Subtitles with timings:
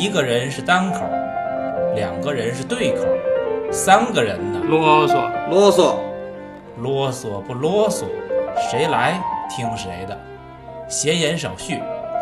[0.00, 1.00] 一个人是单口，
[1.94, 3.04] 两个人是对口，
[3.70, 5.96] 三个人呢啰嗦，啰嗦，
[6.78, 8.06] 啰嗦不啰嗦，
[8.70, 10.18] 谁来听谁的。
[10.88, 11.78] 闲言少叙，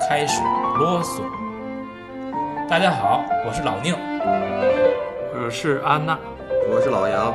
[0.09, 0.42] 开始
[0.77, 1.22] 啰嗦。
[2.69, 3.95] 大家好，我是老宁。
[5.41, 6.19] 我是安娜，
[6.69, 7.33] 我是老杨。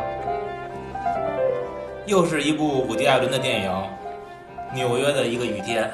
[2.05, 3.71] 又是一部伍迪·艾伦的电影，
[4.75, 5.85] 《纽约的一个雨天》。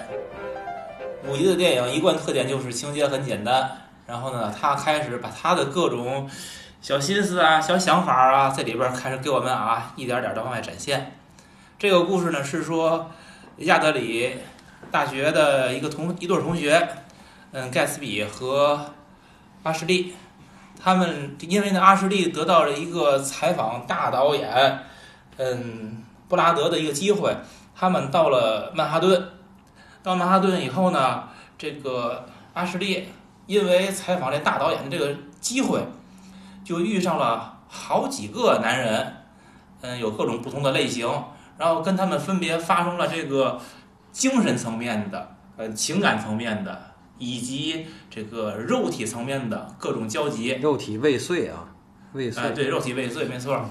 [1.30, 3.70] 伍迪的电影一贯特点就是情节很简单，
[4.10, 6.28] 然后呢，他开始把他的各种
[6.82, 11.16] 小心思啊、小想法啊，在里边开始给我们啊一点点的往外展现。
[11.78, 13.12] 这个故事呢是说
[13.58, 14.36] 亚德里
[14.90, 16.90] 大学的一个同一对同学，
[17.52, 18.84] 嗯，盖茨比和
[19.62, 20.16] 阿什利，
[20.82, 24.80] 他们因为呢阿什利得到了一个采访大导演。
[25.38, 27.34] 嗯，布拉德的一个机会，
[27.76, 29.30] 他们到了曼哈顿。
[30.02, 33.08] 到曼哈顿以后呢，这个阿什利
[33.50, 35.12] 因为采访这大导演的这个
[35.42, 35.84] 机会，
[36.64, 39.16] 就遇上了好几个男人，
[39.82, 41.10] 嗯，有各种不同的类型，
[41.58, 43.60] 然后跟他们分别发生了这个
[44.12, 46.80] 精神层面的、呃情感层面的，
[47.18, 50.50] 以及这个肉体层面的各种交集。
[50.62, 51.66] 肉体未遂啊，
[52.14, 52.44] 未遂。
[52.44, 53.68] 哎，对，肉体未遂，没错。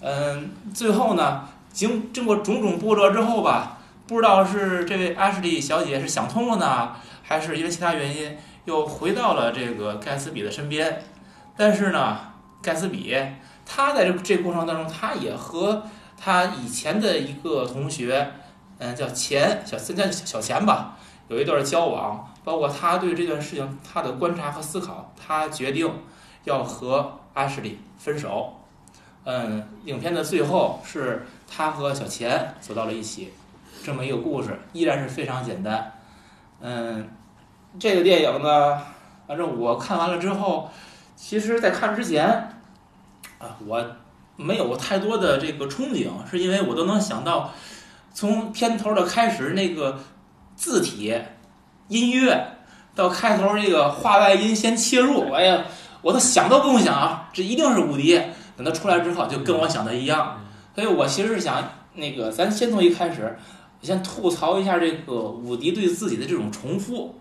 [0.00, 11.02] 嗯，最后呢，经经过种种波折之后吧，不知道是这位 Ashley 小姐是想通了呢，还是因为其他原因又回到了这个盖茨比的身边。
[11.56, 12.18] 但是呢，
[12.62, 13.16] 盖茨比
[13.64, 15.82] 他在这这过程当中，他也和
[16.16, 18.32] 他以前的一个同学，
[18.78, 20.96] 嗯，叫钱小现在小钱吧，
[21.28, 25.90] 有一段交往，包括他对这段事情他的观察和思考，他决定
[26.44, 28.54] 要和阿什利分手。
[29.24, 33.32] 嗯，影片的最后是他和小钱走到了一起，
[33.82, 35.92] 这么一个故事，依然是非常简单。
[36.60, 37.08] 嗯，
[37.78, 38.80] 这个电影呢，
[39.26, 40.70] 反正我看完了之后，
[41.16, 42.26] 其实在看之前
[43.38, 43.84] 啊，我
[44.36, 47.52] 没有太多的这个憧憬，是因为我都能想到
[48.12, 49.98] 从片头的开始那个
[50.54, 51.20] 字体、
[51.88, 52.58] 音乐
[52.94, 55.64] 到开头这个画外音先切入，哎呀，
[56.00, 58.20] 我都想都不用想啊，这一定是伍迪。
[58.56, 60.40] 等他出来之后，就跟我想的一样，
[60.76, 61.60] 所以我其实是想
[61.94, 63.36] 那个，咱先从一开始，
[63.82, 67.16] 先吐槽一下这个伍迪对自己的这种重复。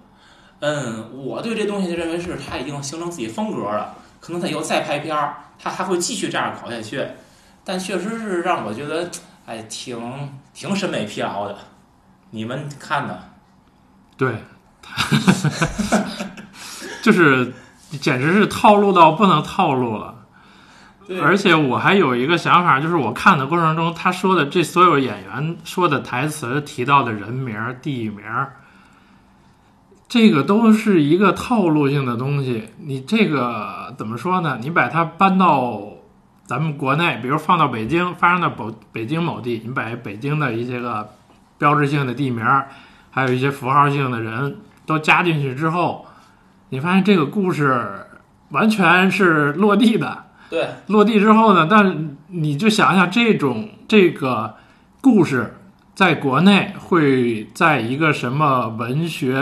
[0.66, 7.06] 嗯，我对这东西认为是他已经形成自己风格了，可能他以后再拍片儿，他还会继续这样搞下去。
[7.66, 9.12] 但确实是让我觉得，
[9.46, 10.00] 哎，挺
[10.54, 11.58] 挺审美疲劳的。
[12.30, 13.20] 你们看呢？
[14.16, 14.38] 对，
[17.04, 17.54] 就是
[18.00, 20.16] 简直是套路到不能套路了。
[21.22, 28.24] 而且我还有一个想法，就是我看的过程中，他说的这所有演员说的台词、提到的人名、地名，
[30.14, 32.66] 这个都是一个套路性的东西。
[32.86, 34.60] 你这个怎么说呢？
[34.62, 35.82] 你把它搬到
[36.46, 41.10] 咱们国内，比如放到北京，发生在北北京某地，你把北京的一些个
[41.58, 42.46] 标志性的地名，
[43.10, 46.06] 还有一些符号性的人都加进去之后，
[46.70, 48.06] 你发现这个故事
[48.50, 50.26] 完全是落地的。
[50.52, 51.68] 对，落地之后呢？
[51.68, 54.58] 但你就想想这种这个
[55.02, 55.56] 故事，
[55.96, 59.42] 在国内会在一个什么文学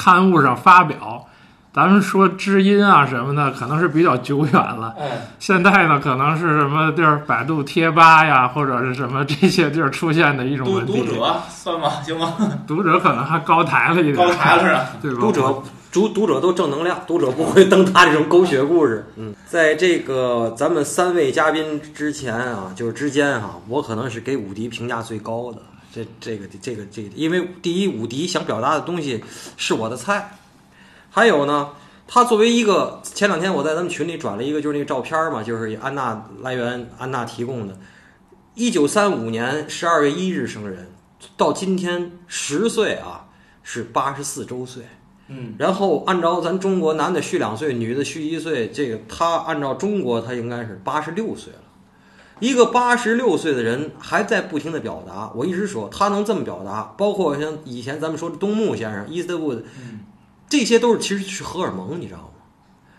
[0.00, 1.26] 刊物上发表？
[1.74, 4.94] 咱们说知音啊什么的，可能是比较久远了。
[4.98, 5.06] 嗯，
[5.38, 7.22] 现在呢，可能是什么地儿？
[7.26, 11.90] 百度贴吧呀，或者是什么这些地儿出现的一种文读者算吗？
[12.02, 12.34] 行吗？
[12.66, 14.86] 读者可能还高抬了一点，高抬了是吧？
[15.02, 15.18] 对吧？
[15.20, 15.62] 读者。
[15.92, 19.04] 读读者都正能量，读者不会登他这种狗血故事。
[19.16, 25.58] 嗯，在这个咱们三位嘉宾之前啊，就是之间啊，我可能是给武迪评价最高的。
[25.92, 29.22] 这这个这个这，个，因为第一，武迪想表达的东西
[29.56, 30.38] 是我的菜。
[31.10, 31.70] 还有呢，
[32.06, 37.76] 他作为一个前两天我在咱们群里转了一个，就是那个照片嘛，就是安娜来源安娜提供的，
[38.54, 40.92] 一九三五年十二月一日生人，
[41.36, 43.26] 到今天十岁啊，
[43.62, 44.84] 是八十四周岁。
[45.26, 51.60] 嗯，然后按照咱中国男的虚两岁，女的虚一岁，这个他按照中国他应该是八十六岁了。
[52.40, 55.30] 一个八十六岁的人还在不停的表达。
[55.36, 59.54] 我一直说他能这么表达，包括像以前咱们说的东木先生、伊斯特布，
[60.48, 62.24] 这些都是其实是荷尔蒙，你知道吗？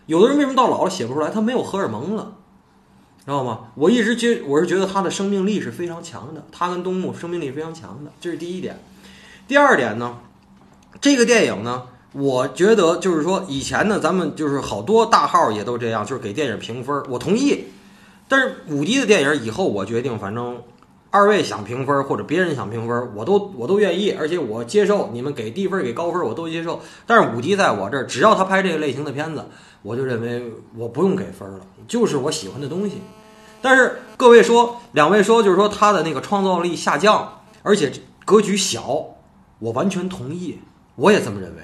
[0.06, 1.28] 有的人为什么到老了写不出来？
[1.28, 2.36] 他没有荷尔蒙了，
[3.24, 3.60] 知道吗？
[3.74, 8.80] 我一直觉我是觉得他的生命力是非常强的，他跟东木生命力非常强的，这是第一点。
[9.46, 10.18] 第二点呢，
[11.00, 11.82] 这个电影呢。
[12.14, 17.02] 我觉得就是说，以前呢，咱们就是好多大号也都这样，就是给电影评分。
[17.08, 17.64] 我同意，
[18.32, 20.62] 但是五迪的电影以后，我决定，反正
[21.10, 26.80] 二位想评分或者别人想评分，我都我都愿意，而且我接受你们给低分给高分我都接受。
[27.06, 29.44] 但是五迪在我这儿，只要他拍这个类型的片子，
[29.82, 33.02] 我就认为我不用给分了，就是我喜欢的东西。
[33.60, 37.92] 但是各位说，两位说就是说他的那个创造力下降，而且
[38.24, 39.04] 格局小，
[39.58, 40.58] 我完全同意，
[40.96, 41.60] 我也这么认为。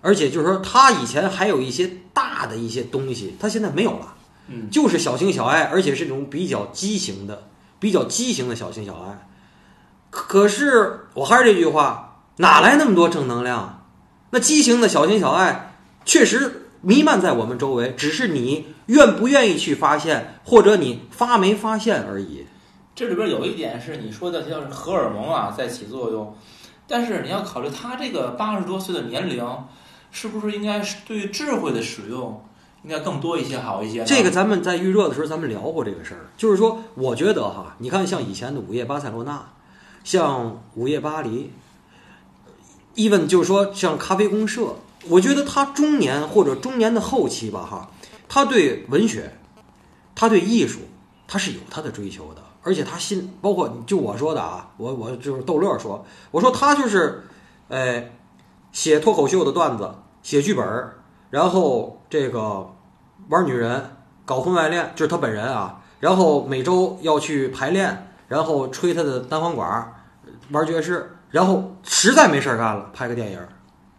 [0.00, 4.14] 而且就是说他以前还有一些大的一些东西，他现在没有了，
[4.50, 7.44] 嗯，就是小情小爱，而且是那种比较畸形的。
[7.78, 9.26] 比较畸形的小情小爱，
[10.10, 13.86] 可是我还是这句话，哪来那么多正能量？
[14.32, 15.72] 那畸形的小情小爱
[16.04, 22.44] 确实弥漫在我们周围，只是你愿不愿意去发现，或者你发没发现而已。
[22.94, 26.36] 这里边有一点是你说的，叫是荷尔蒙啊在起作用，
[26.86, 29.42] 但是你要考虑他这个八十多岁的年龄，
[30.10, 32.44] 是不是应该是对智慧的使用？
[32.82, 34.04] 应该更多一些，好一些。
[34.04, 36.30] 这个咱们在预热的时候，咱们聊过这个事儿。
[36.36, 39.36] 就是说，我觉得哈，你看像以前的《午夜巴塞罗那》，
[40.02, 41.52] 像《午夜巴黎》
[43.10, 44.62] ，even 就是说像《咖啡公社》，
[45.08, 47.90] 我觉得他中年或者中年的后期吧，哈，
[48.28, 49.36] 他对文学，
[50.14, 50.80] 他对艺术，
[51.28, 52.42] 他是有他的追求的。
[52.62, 57.24] 而且他心，包括就我说的啊，我我就是逗乐说，我说他就是，
[57.68, 58.04] 呃，
[58.70, 60.90] 写脱口秀的段子，写剧本。
[61.30, 62.74] 然后这个
[63.28, 65.80] 玩女人、搞婚外恋，就是他本人啊。
[66.00, 69.92] 然后每周要去排练，然后吹他的单簧管，
[70.50, 71.16] 玩爵士。
[71.30, 73.38] 然后实在没事儿干了，拍个电影。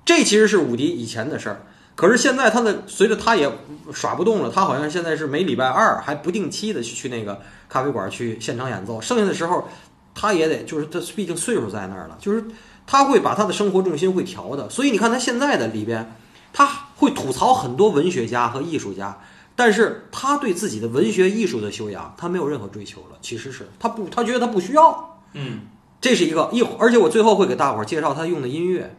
[0.03, 1.61] 这其实是伍迪以前的事儿。
[1.95, 3.49] 可是现在他的随着他也
[3.93, 8.99] 耍不动了，他好像现在是每礼拜二还不定期的去去那个咖啡馆去现场演奏。
[8.99, 9.65] 剩下的时候，
[10.13, 12.43] 他也得就是他毕竟岁数在那儿了，就是
[12.85, 14.69] 他会把他的生活重心会调的。
[14.69, 16.13] 所以你看他现在的里边。
[16.53, 16.67] 他
[17.01, 19.19] 会吐槽很多文学家和艺术家，
[19.55, 23.17] 但是他对自己的文学艺术的修养，他没有任何追求了。
[23.21, 25.19] 其实是他不，他觉得他不需要。
[25.33, 25.61] 嗯，
[25.99, 28.95] 这是一个一，而且我最后会给大伙儿介绍他用的音乐。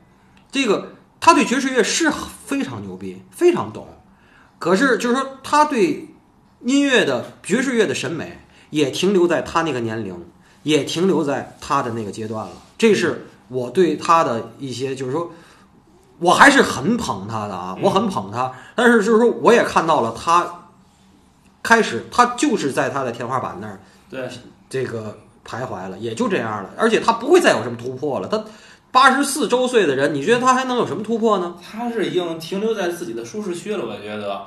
[0.50, 2.10] 这个他对爵士乐是
[2.44, 3.86] 非常牛逼，非常懂。
[4.58, 6.08] 可是就是说，他对
[6.64, 8.40] 音乐的爵士乐的审美
[8.70, 10.12] 也停留在他那个年龄，
[10.64, 12.52] 也停留在他的那个阶段了。
[12.76, 15.30] 这是我对他的一些，就是说。
[16.22, 20.68] 我还是很捧他的啊，我很捧他，但是就是说，我也看到了他
[21.62, 24.28] 开始，他就是在他的天花板那儿，对
[24.70, 28.28] 这个徘徊了，也就这样了，而且他不会再有什么突破了。
[28.28, 28.44] 他
[28.92, 31.56] 八十四周岁的人，你觉得他还能有什么突破呢？
[31.60, 34.46] 他是已经停留在自己的舒适区了，我觉得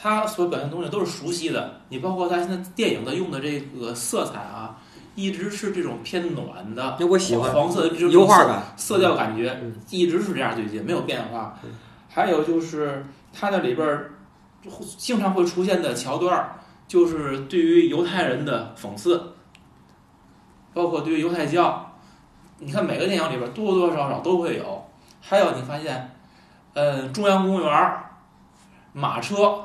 [0.00, 1.80] 他所表现东西都是熟悉的。
[1.88, 4.76] 你包括他现在电影的用的这个色彩啊。
[5.20, 9.54] 一直是这种偏暖的，我喜欢黄色的这种油画感色调感觉，
[9.90, 11.58] 一直是这样，最近没有变化。
[12.08, 14.12] 还有就是它那里边儿
[14.96, 16.56] 经常会出现的桥段，
[16.88, 19.34] 就是对于犹太人的讽刺，
[20.72, 21.92] 包括对于犹太教，
[22.58, 24.84] 你看每个电影里边多多少少都会有。
[25.20, 26.16] 还有你发现，
[26.72, 27.94] 呃，中央公园
[28.92, 29.60] 马车，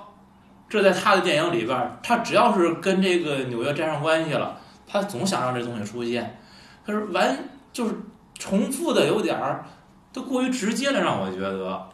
[0.67, 4.59] 这在他的电影里边，他只要是跟这个纽约沾上关系了。
[4.95, 6.39] 他总想让这东西出现，
[6.85, 7.95] 可是完就是
[8.39, 9.65] 重复的有点儿，
[10.13, 11.87] 都过于直接了，让我觉得。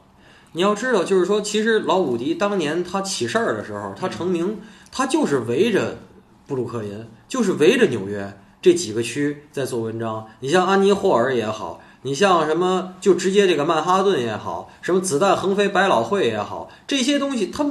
[0.54, 4.60] 你要知道，就是说，其实老伍迪当年他起事儿的时候，他成名，
[4.92, 5.98] 他就是围着
[6.46, 10.28] 布鲁克林，就是围着纽约这几个区在做文章。
[10.42, 17.66] 你像安妮霍尔也好，你像什么就直接这个曼哈顿也好，什么子弹横飞百老汇也好，这些东西他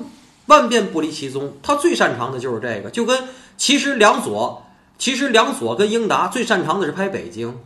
[0.46, 1.52] 万变不离其宗。
[1.62, 4.64] 他最擅长的就是这个，就跟其实梁左。
[5.00, 7.56] 其实梁左跟英达最擅长的是拍北京，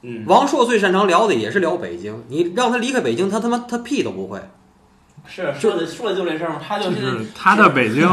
[0.00, 2.24] 嗯，王朔最擅长聊的也是聊北京。
[2.28, 4.40] 你让他离开北京，他他妈他屁都不会。
[5.26, 6.56] 是说的说的就这事儿吗？
[6.66, 8.08] 他就是他的北京，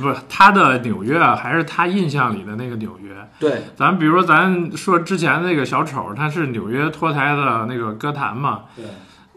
[0.00, 3.14] 不是他的纽约，还是他印象里的那个纽约。
[3.38, 8.62] 对，咱比如说咱说之前那个小丑，他是纽约脱胎的那个歌坛嘛。
[8.74, 8.86] 对，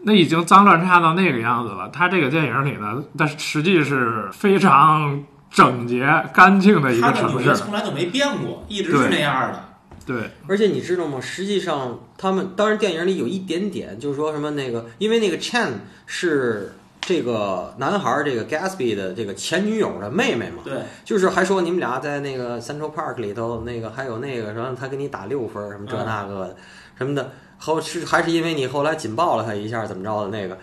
[0.04, 1.90] 那已经脏乱差到那个样子了。
[1.90, 5.22] 他这个电影里呢，但实际是非常。
[5.50, 9.64] 整洁干净的一个城市，从来都没变过，一直是那样的。
[10.06, 11.20] 对，而且你知道吗？
[11.20, 15.68] 实际上，他们当然电影里有一点点，就是说什么那个，因为那个 Chan
[16.06, 20.62] 是这个男孩这个 Gatsby 的这个前女友的妹妹嘛。
[20.64, 26.56] 对，就是还说你们俩在那个 Central Park 里头，那个还有那个什么，他给你打六分，什么这那个的，
[26.96, 30.56] 什么的，后是还是因为你后来紧抱了他一下，怎么着的那个，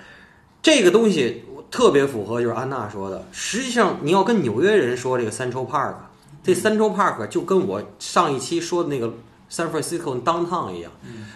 [0.65, 1.43] 这个东西。
[1.72, 5.95] 特别符合就是安娜说的，实际上你要跟纽约人说这个 Central Park，
[6.41, 9.07] 这 Central Park 就跟我上一期说的那个
[9.51, 10.91] San Francisco Downtown 一样，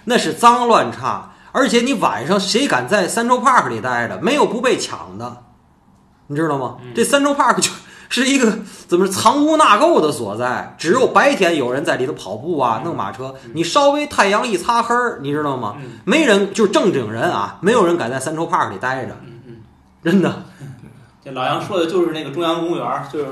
[0.05, 5.43] 那是脏乱差，而且你晚上谁敢在 Central Park 里待着，没有不被抢的，
[6.27, 6.77] 你知道吗？
[6.95, 7.69] 这 Central Park 就
[8.09, 10.75] 是一个怎么藏污纳垢的所在。
[10.77, 13.33] 只有白天有人在里头跑步啊，弄马车。
[13.53, 15.77] 你稍微太阳一擦黑儿，你知道吗？
[16.03, 19.15] 没人，就正经人啊，没有人敢在三洲 Park 里待着。
[19.23, 19.55] 嗯嗯，
[20.03, 20.43] 真的。
[21.23, 23.27] 这老杨说的就是那个中央公园，就是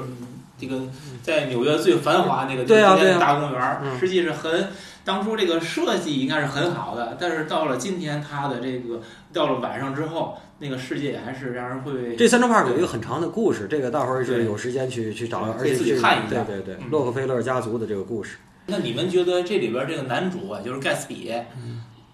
[0.60, 0.82] 这个
[1.24, 4.70] 在纽约最繁华那个对啊对啊大公园，实际是很。
[5.04, 9.00] 当初这个设计应该是很好的，但是到了今天，它的这个
[9.32, 12.16] 到了晚上之后，那个世界还是让人会。
[12.16, 16.44] 这三 r 派有一个很长的故事，这个大伙儿是有时间去去找，而且自己看一下。
[16.44, 18.38] 对对对，洛克菲勒家族的这个故事。
[18.66, 21.34] 那你们觉得这里边这个男主啊，就是盖茨比，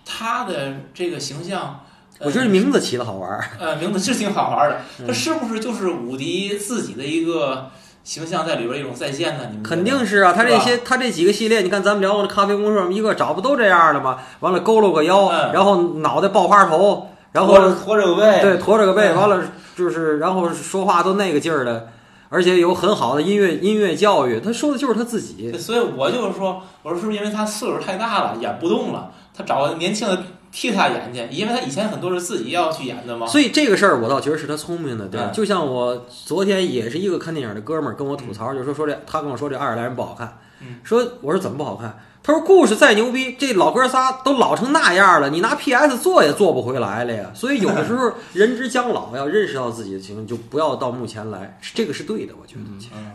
[0.06, 1.80] 他的这个形象，
[2.20, 3.46] 我觉得名字起的好玩儿。
[3.60, 7.72] 呃，名字是挺好玩的， 他是不是就是伍迪自己的一个？
[8.04, 9.48] 形象在里边一种再现呢？
[9.50, 14.20] 你们肯定是啊，他这些他这几个系列，你看咱们聊过的咖啡公社，一个找不都这样的吗？
[14.42, 19.44] 完了佝偻个腰，然后脑袋爆花头，然后驼着个背，对，驼着个背，完了
[19.76, 21.90] 就是然后说话都那个劲儿的，
[22.30, 25.52] 而且有很好的音乐音乐教育，他说的就是他自己。
[25.58, 30.24] 所以我就是说，我说是不是因为他岁数太大了，演不动了，他找个年轻的。
[30.56, 33.26] 替他演去，因为他以前很多是自己要去演的嘛。
[33.26, 35.20] 所以这个事儿我倒觉得是他聪明的，对。
[35.34, 40.38] 就像我昨天也是一个看电影的哥们儿跟我吐槽，就说说这他跟我说这爱尔兰人不好看，
[40.84, 42.00] 说我说怎么不好看？
[42.26, 47.30] 他说故事再牛逼，这老哥仨都老成那样了，你拿 PS 做也做不回来了呀。
[47.34, 52.62] 所以有的时候人之将老，要认识到自己的情况，就不要到目前来，这个是对的，我觉得。
[52.96, 53.12] 嗯，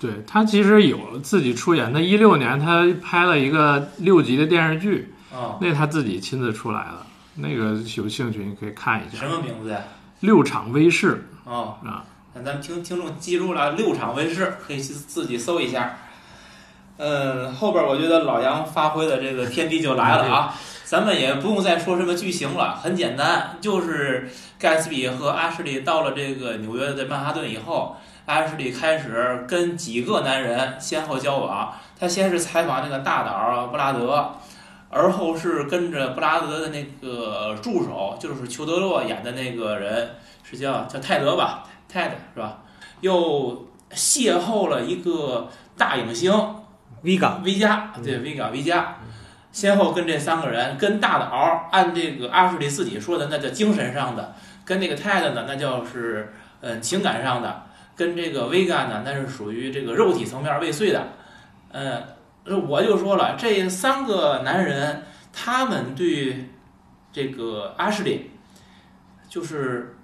[0.00, 5.14] 对他其实有自己出演，他一六年他拍了一个六集的电视剧。
[5.32, 7.06] 哦，那他自己亲自出来了，
[7.36, 9.18] 那个有兴趣你可以看一下。
[9.18, 9.78] 什么名字呀？
[10.18, 11.28] 六场威视。
[11.44, 12.04] 哦啊，
[12.34, 15.98] 那咱们听听众记住了，六场威视可以去自己搜一下。
[17.02, 20.54] 嗯，后边我觉得老杨发挥的这个天地就来了啊，
[20.84, 24.28] 咱们也不用再说什么剧情了，很简单，就是
[24.58, 34.32] 盖茨比和阿什利到了这个纽约的曼哈顿以后，阿什利开始跟几个男人先后交往，他先是采访那个大岛布拉德。
[34.92, 42.58] 而后是跟着布拉德的那个助手，就是裘德洛演的那个人，是叫叫泰德吧，泰德是吧？
[43.00, 46.32] 又邂逅了一个大影星
[47.02, 48.96] 维加，V 加对维加维加，
[49.52, 57.48] 先后跟这三个人，跟大岛按这个阿什利自己说的，那叫精神上的；跟那个泰德呢，那叫是嗯情感上的；
[57.96, 61.08] 跟这个维加呢，那是属于这个肉体层面未遂的，
[61.72, 62.02] 嗯。
[62.66, 66.48] 我就说了，这三个男人，他们对
[67.12, 68.30] 这个阿什利，
[69.28, 69.94] 就是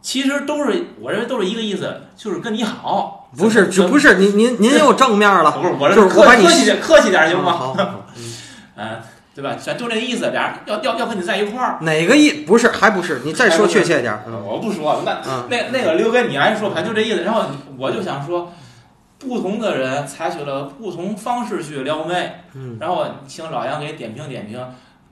[0.00, 3.21] 其实都是我认为都是一个意思，就是跟你好。
[3.38, 5.50] 不是，就不是您您您又正面了。
[5.58, 7.52] 不是，我是客客气点，客气点行吗？
[7.52, 7.76] 好，
[8.76, 9.00] 嗯，
[9.34, 9.56] 对吧？
[9.58, 11.78] 咱就这意思，俩人要要要跟你在一块儿。
[11.80, 12.44] 哪个意？
[12.44, 13.22] 不是，还不是？
[13.24, 14.18] 你再说确切点。
[14.44, 17.22] 我不说，那那那个留给你来说，反正就这意思。
[17.22, 17.44] 然后
[17.78, 18.52] 我就想说。
[19.24, 24.60] 不同的人采取了不同方式去撩妹，嗯，然后请老杨给点评点评，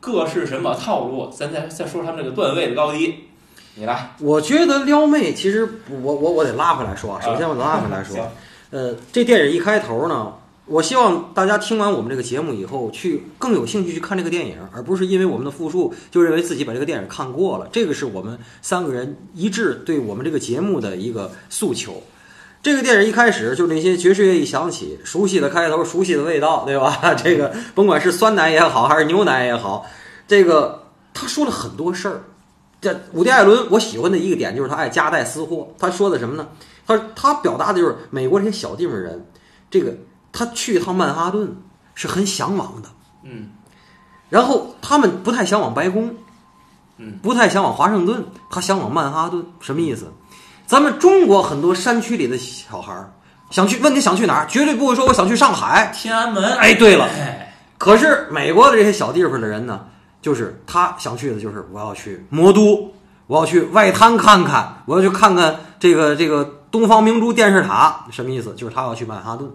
[0.01, 1.31] 各是什么套路？
[1.31, 3.29] 咱再再说他们这个段位的高低，
[3.75, 4.15] 你来。
[4.19, 8.31] 我觉得撩妹其实，我我我得拉回来说啊，首先我拉回来说，
[8.71, 10.35] 呃，这电影一开头呢，
[10.67, 17.69] 我希望大家听完我们这个节目以后，去更有兴趣去看这个电影，而不是因为我们的复述就认为自己把这个电影看过了。
[17.73, 22.03] 这个是我们三个人一致对我们这个节目的一个诉求。
[22.63, 27.15] 这个电影一开始就那些爵士乐一响起，熟悉的开头，熟悉的味道，对吧？
[27.17, 29.87] 这个甭管是酸奶也好，还是牛奶也好，
[30.29, 30.83] 这个
[31.15, 32.21] 他说了很多事儿。
[32.81, 35.69] 这伍迪·艾伦，我喜欢的一个点就是他爱夹带私货。
[35.79, 36.49] 他说的什么呢？
[36.87, 39.25] 他他表达的就是美国这些小地方人，
[39.71, 39.95] 这个
[40.33, 41.55] 他去一趟曼哈顿
[41.95, 42.89] 是很向往的，
[43.25, 43.51] 嗯，
[44.29, 46.15] 然后他们不太向往白宫，
[46.97, 50.11] 嗯，不太向往华盛顿，他向往曼哈顿，什么意思？
[50.67, 53.13] 咱们中国很多山区里的小孩儿
[53.51, 56.57] 想去，问你想去哪儿，绝对不会说我想去上海、天安门。
[56.57, 57.09] 哎，对了，
[57.77, 59.87] 可是美国的这些小地方的人呢，
[60.21, 62.93] 就是他想去的，就是我要去魔都，
[63.27, 68.55] 我要去外滩看看，我要去看看这个这个东方明珠电视塔，什么意思？
[68.55, 69.51] 就是他要去曼哈顿。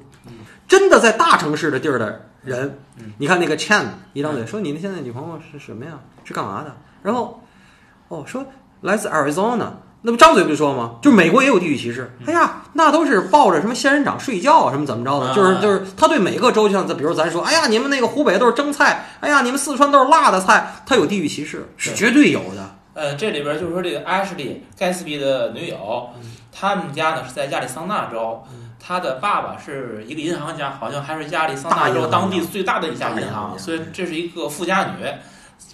[0.68, 2.80] 真的在大城市的地儿的人，
[3.18, 5.92] 你看那个 Chan 一张嘴说你那现在女朋友是什么呀？
[6.24, 6.76] 是干嘛的？
[7.04, 7.42] 然后
[8.08, 8.46] 哦，说
[8.82, 9.68] 来自 Arizona。
[10.06, 10.98] 那不张嘴不就说吗？
[11.02, 12.16] 就美国也有地域歧视。
[12.28, 15.34] 哎呀，那都是抱着什么仙人掌睡觉啊，什么怎么着的？
[15.34, 22.76] 就是就是，他对每个州，就像比如咱说，哎呀，你们那个湖北都是蒸菜，哎呀，你们四川都是辣的菜，他有地域歧视，是绝对有的。
[22.94, 26.10] 呃，这里边就是说，这个 Ashley 盖茨比的女友，
[26.52, 28.44] 他们家呢是在亚利桑那州，
[28.80, 35.06] 他的爸爸是一个银行家，好像还是亚利桑那州当地最大的一家银行，所以这是一个富家女。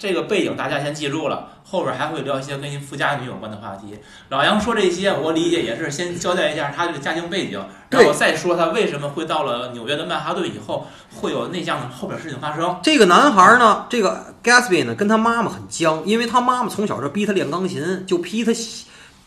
[0.02, 4.00] 这个背景大家先记住了，后边还会聊一些跟富家女有关的话题。
[4.30, 12.80] 老杨说这些，我理解也是先交代一下他这个家庭背景，然后再说他为什么会到了纽约的曼哈顿以后会有那样的后边事情发生。
[12.82, 18.52] 这个男孩呢，这个 Gatsby 呢，跟他妈妈很僵，因为他妈妈从小就逼他练钢琴，就逼他。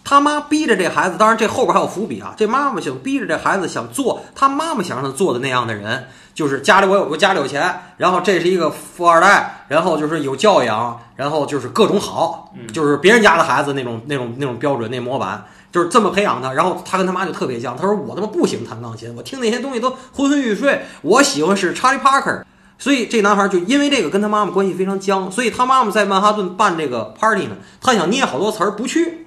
[0.06, 2.34] 他妈逼着这孩子，当然这后边还有伏笔啊。
[2.36, 16.52] 这妈妈想逼着这孩子想做他妈妈想让他做的那样的人，就是家里我有个家里有钱，然后这是一个富二代，然后就是有教养，然后就是各种好，就是别人家的孩子那种那种那种标准那模板，就是这么培养他。
[16.52, 22.44] 然后他跟他妈就特别犟，他说我他妈不喜欢弹钢琴，我听那些东西都昏昏欲睡，我喜欢是查理帕克。
[22.76, 29.23] 所以这男孩就因为这个跟他妈妈关系非常僵，所以他妈妈在曼哈顿办这个 party 呢，他想捏好多词儿不去。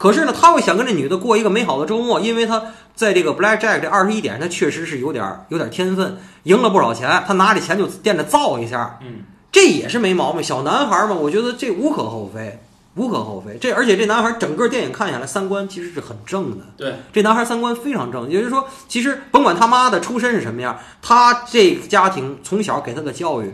[0.00, 2.62] 可是呢，他会想跟这女的过一个美好的周末，因为他
[2.94, 9.16] 在这个 Blackjack 这二十一点，他确实是有点有点天分，赢了不少钱，他拿这钱就惦着造一下，嗯，
[9.52, 10.42] 这也是没毛病。
[10.42, 12.58] 小男孩嘛，我觉得这无可厚非，
[12.94, 13.58] 无可厚非。
[13.58, 16.64] 这而且这男孩整个电影看下来，三观其实是很正的。
[16.78, 23.52] 对，这男孩三观非常正，也就是说，其实甭管他妈的出身是什么样，他这个家庭从小给他的教育，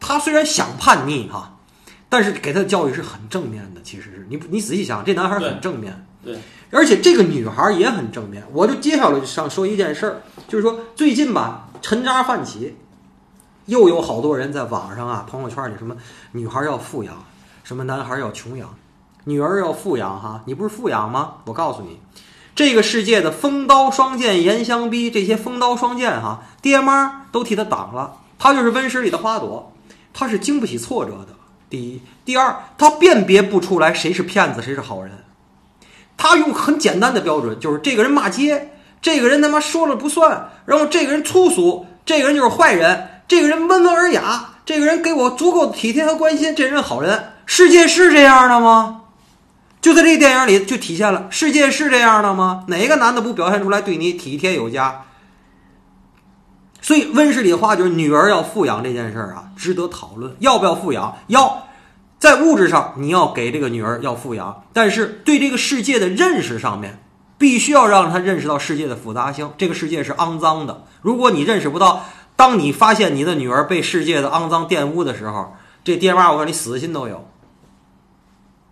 [0.00, 1.50] 他虽然想叛逆哈。
[2.08, 6.38] 但是给他的教育是很正面的，其实是你你仔细想，这男孩很正面，对，
[6.70, 8.42] 而且这个女孩也很正面。
[8.50, 12.74] 我就接下来想说一件事儿，就是说最近吧，沉渣泛起，
[13.66, 15.94] 又有好多人在网上啊，朋友圈里什么
[16.32, 17.22] 女孩要富养，
[17.62, 18.74] 什么男孩要穷养，
[19.24, 21.34] 女儿要富养哈，你不是富养吗？
[21.44, 22.00] 我告诉你，
[22.54, 29.72] 这个世界的风刀双剑严相逼，这些风刀双剑哈，爹妈都替他挡了，他就是温室里的花朵，
[30.14, 31.34] 他是经不起挫折的。
[31.72, 35.10] 第一，第二，他辨别不出来谁是骗子，谁是好人。
[36.18, 47.32] 他用很简单的标准，就是这个人骂街，这个人他妈说了不算，然后这个人粗俗，这个人就是坏人，这个人温文尔雅，这个人给我足够的体贴和关心，这人好人。
[47.46, 49.04] 世界是这样的吗？
[49.80, 52.64] 就在这个电影里就体现了，世界是这样的吗？
[52.68, 55.06] 哪个男的不表现出来对你体贴有加？
[56.82, 60.34] 所以温室里的话就是女儿要富养这件事儿啊，值得讨论。
[60.40, 61.16] 要不要富养？
[61.28, 61.68] 要，
[62.18, 67.00] 在物质上你要给这个女儿要富养，但是对这个世界的认识上面，
[67.38, 69.52] 必须要让她认识到世界的复杂性。
[69.56, 70.84] 这个世界是肮脏的。
[71.02, 77.28] 如果你认识不到，当你发现你的女儿被世界的肮脏玷污的时候，这爹妈我看你死心都有。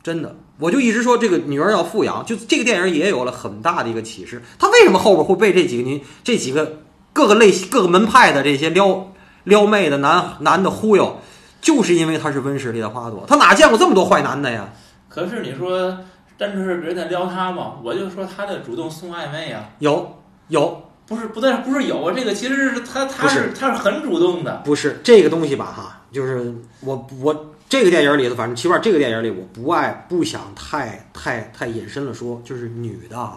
[0.02, 4.42] 真的，我就一直说这个女儿要富养，就这个电影也有了很大的一个启示。
[4.58, 6.80] 他为什么后边会被这几个女这几个？
[7.12, 9.12] 各个类各个门派的这些撩
[9.44, 11.18] 撩妹的男男的忽悠，
[11.60, 14.68] 就是因为他是温室里的花朵，他哪见过这么多坏男的呀？
[15.08, 15.96] 可是你说
[16.38, 17.74] 单纯是别人在撩他吗？
[17.82, 20.16] 我就说他的主动送暧昧啊，有
[20.48, 25.64] 有，不是不对，不是有啊，这个其实是他他是他是很主动的，不是这个东西吧？
[25.64, 33.30] 哈，就是我我这个电影里头，反正起码这个电影里我不爱不想太太太隐身了说，就是女的。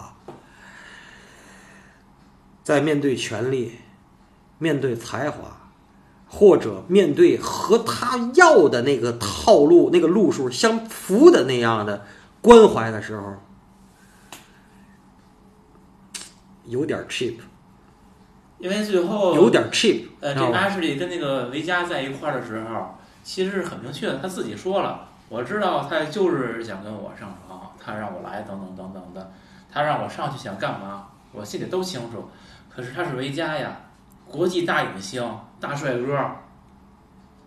[2.64, 3.78] 在面对权力、
[4.58, 5.70] 面对才华，
[6.26, 12.06] 或者面对和他要的那个套路、那个路数相符的那样的
[12.40, 13.34] 关怀的时候，
[16.64, 17.36] 有点 cheap。
[18.58, 20.06] 因为最后有点 cheap。
[20.20, 29.32] 呃，这阿什利跟那个维嘉在一块儿的时候，其实是很明确的，他自己说了：“我知道他就是想跟我上床，他让我来，等等等等的，
[29.70, 32.26] 他让我上去想干嘛，我心里都清楚。”
[32.74, 33.76] 可是他是维嘉呀，
[34.28, 35.22] 国际大影星、
[35.60, 36.18] 大帅哥。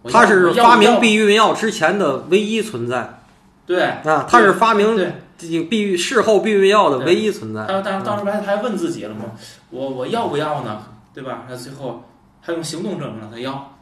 [0.09, 3.19] 他是发明避孕药之前的唯一存在。
[3.65, 7.65] 对啊，他是发明避孕事后避孕药的唯一存在。
[7.65, 9.25] 他当当时还还问自己了吗？
[9.69, 10.83] 我我要不要呢？
[11.13, 11.45] 对吧？
[11.49, 12.05] 那最后
[12.41, 13.73] 他用行动证明了他要。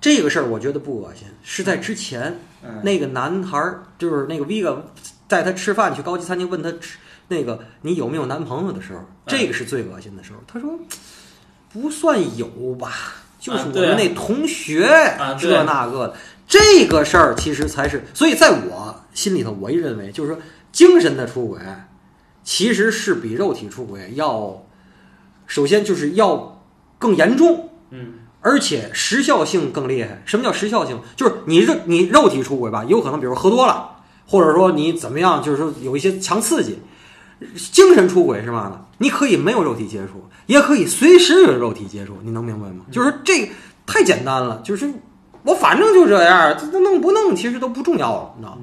[0.00, 2.38] 这个事儿我觉得不恶心，是在之前
[2.82, 4.76] 那个男孩儿，就是那个 Vega，
[5.26, 6.98] 带他吃饭去高级餐厅，问他吃。
[7.28, 10.38] 那个你有没有男朋友的时候，这个是最恶心的时候。
[10.46, 10.78] 他说
[11.70, 12.90] 不算有吧，
[13.38, 14.88] 就是我们那同学
[15.38, 16.16] 这那个的，
[16.48, 18.02] 这个事儿其实才是。
[18.14, 20.40] 所以在我心里头，我一认为就是说，
[20.72, 21.60] 精神的出轨
[22.42, 24.64] 其实是比肉体出轨要，
[25.46, 26.64] 首先就是要
[26.98, 30.22] 更严重，嗯，而且时效性更厉害。
[30.24, 30.98] 什么叫时效性？
[31.14, 36.78] 就是你肉你肉体出轨吧，有可能比如喝多了，或者说你怎么样，就是说有一些强刺激。
[37.72, 38.84] 精神出轨是嘛呢？
[38.98, 42.84] 你可以没有肉体接触，也可以随时有肉体接触，你能明白吗？
[42.90, 43.50] 就是这
[43.86, 44.92] 太简单了，就是
[45.44, 48.62] 我反正就这样，这弄不弄其实都不重要了，你知道吗？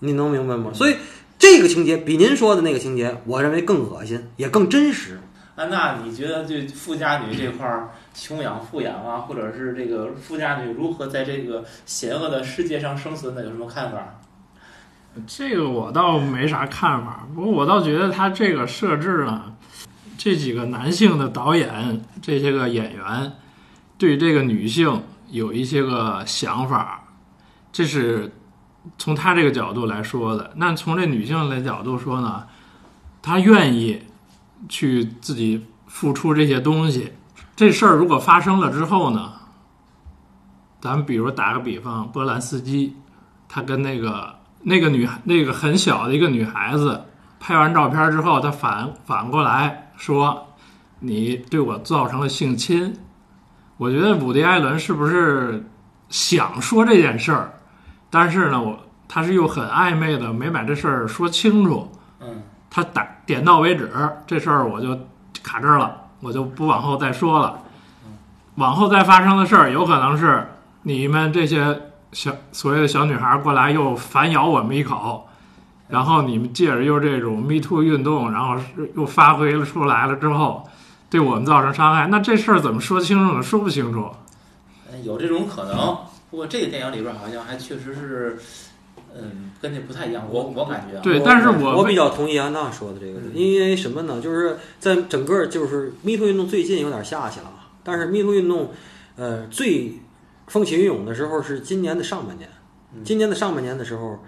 [0.00, 0.70] 你能明白吗？
[0.72, 0.96] 所以
[1.38, 5.20] 这个情节比您说的那个情节，我认为更恶心，也更真实。
[5.54, 14.20] 安娜，你觉得对富家女这块儿穷养富养啊，或者是这个富家女如何在这个险恶的世界上生存的，有什么看法？
[15.26, 19.54] 这个我倒没啥看法，不过我倒觉得他这个设置呢，
[20.18, 23.32] 这几个男性的导演，这些个演员
[23.96, 27.04] 对这个女性有一些个想法，
[27.72, 28.32] 这是
[28.98, 30.52] 从他这个角度来说的。
[30.56, 32.46] 那从这女性的角度说呢，
[33.22, 34.02] 她愿意
[34.68, 37.12] 去自己付出这些东西。
[37.54, 39.32] 这事儿如果发生了之后呢，
[40.80, 42.96] 咱们比如打个比方，波兰斯基，
[43.48, 44.35] 他跟那个。
[44.68, 47.04] 那个女那个很小的一个女孩子，
[47.38, 50.48] 拍完照片之后，她反反过来说
[50.98, 52.98] ：“你对我造成了性侵。”
[53.78, 55.64] 我觉得伍迪·艾伦是不是
[56.08, 57.52] 想说这件事儿？
[58.10, 58.76] 但是呢，我
[59.06, 61.88] 他是又很暧昧的，没把这事儿说清楚。
[62.18, 63.88] 嗯，他打点到为止，
[64.26, 64.98] 这事儿我就
[65.44, 67.60] 卡这儿了，我就不往后再说了。
[68.56, 70.48] 往后再发生的事儿，有可能是
[70.82, 71.82] 你们这些。
[72.12, 75.28] 小所谓的小女孩过来又反咬我们一口，
[75.88, 78.56] 然后你们借着又这种 Me Too 运动，然后
[78.94, 80.66] 又发挥了出来了之后，
[81.10, 83.42] 对我们造成伤害，那这事儿怎么说清楚呢？
[83.42, 84.10] 说不清楚。
[85.04, 85.98] 有这种可能，
[86.30, 88.38] 不过这个电影里边好像还确实是，
[89.14, 90.24] 嗯，跟这不太一样。
[90.30, 94.20] 我我感觉对，但是我我比较同意安娜说的这个，因为什么呢？
[94.20, 97.50] 就是在整个就是 Me Too 运动最近有点下去了，
[97.84, 98.70] 但是 Me Too 运动，
[99.16, 100.00] 呃，最。
[100.46, 102.48] 风起云涌的时候是今年的上半年，
[103.04, 104.18] 今年的上半年的时候，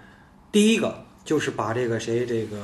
[0.51, 2.57] 第一个就是把这个谁这个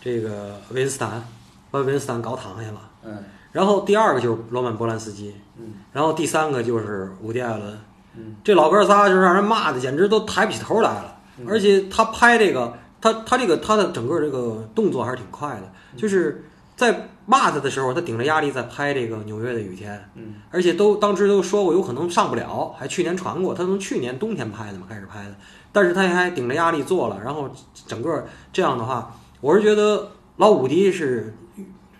[0.00, 1.22] 这个维恩斯坦
[1.70, 7.78] 把维恩斯坦搞躺下了，嗯，然后第二个就是罗曼波兰斯基，嗯，然后第三个就是伍迪艾伦，
[8.16, 11.16] 嗯，这老哥仨就让人骂的简直都抬不起头来了，
[11.48, 16.45] 而且他拍这个他他这个他的整个这个动作还是挺快的，就是
[16.76, 17.08] 在。
[17.28, 25.34] 骂他的时候，他顶着压力在拍这个《纽约的雨天》，嗯，而且都当时都说过有可能上不了，还去年传过，他从去年冬天拍的嘛，开始拍的，
[25.72, 27.50] 但是他还顶着压力做了，然后
[27.84, 31.36] 整个这样的话，我是觉得老伍迪是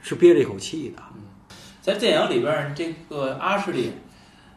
[0.01, 1.03] 是憋着一口气的。
[1.83, 3.95] 在电影里边，这个阿什利，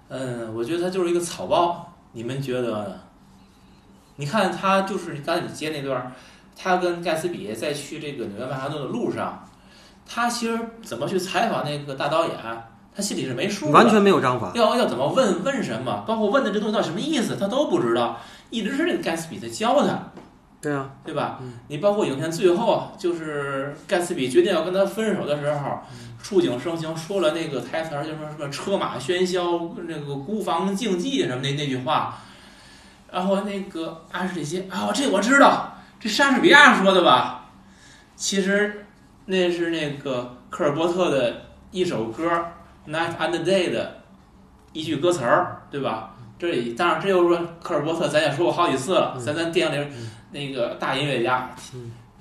[0.09, 2.99] 嗯，我觉得他就是一个草包，你们觉得？
[4.17, 6.13] 你看他就是刚才你接那段，
[6.55, 9.43] 他跟盖茨比在去这个纽约曼哈顿的路上。
[10.11, 12.35] 他其实怎么去采访那个大导演，
[12.95, 14.51] 他心里是没数的，完全没有章法。
[14.55, 18.19] 要要怎么问问什么，包括问的这东西到底什么意思，他都不知道。
[18.49, 20.11] 一直是这个盖茨比在教他，
[20.59, 21.39] 对啊，对吧？
[21.67, 25.79] 你包括影片最后，就是盖茨比决定要跟他分手的时候，
[26.23, 32.17] 触景生情说了那个台词，就说什么车马喧嚣，那个孤芳竞技什么那那句话。
[33.11, 37.45] 然后那个阿什利西啊，这我知道，这莎士比亚说的吧？
[38.15, 38.87] 其实。
[39.29, 42.27] 那是那个科尔波特的一首歌
[42.91, 44.01] 《Night and Day》的
[44.73, 46.15] 一句歌词儿，对吧？
[46.39, 49.93] 这里当然，这又说科尔波特，咱也说过好几次了，咱咱电影里
[50.31, 51.47] 那个大音乐家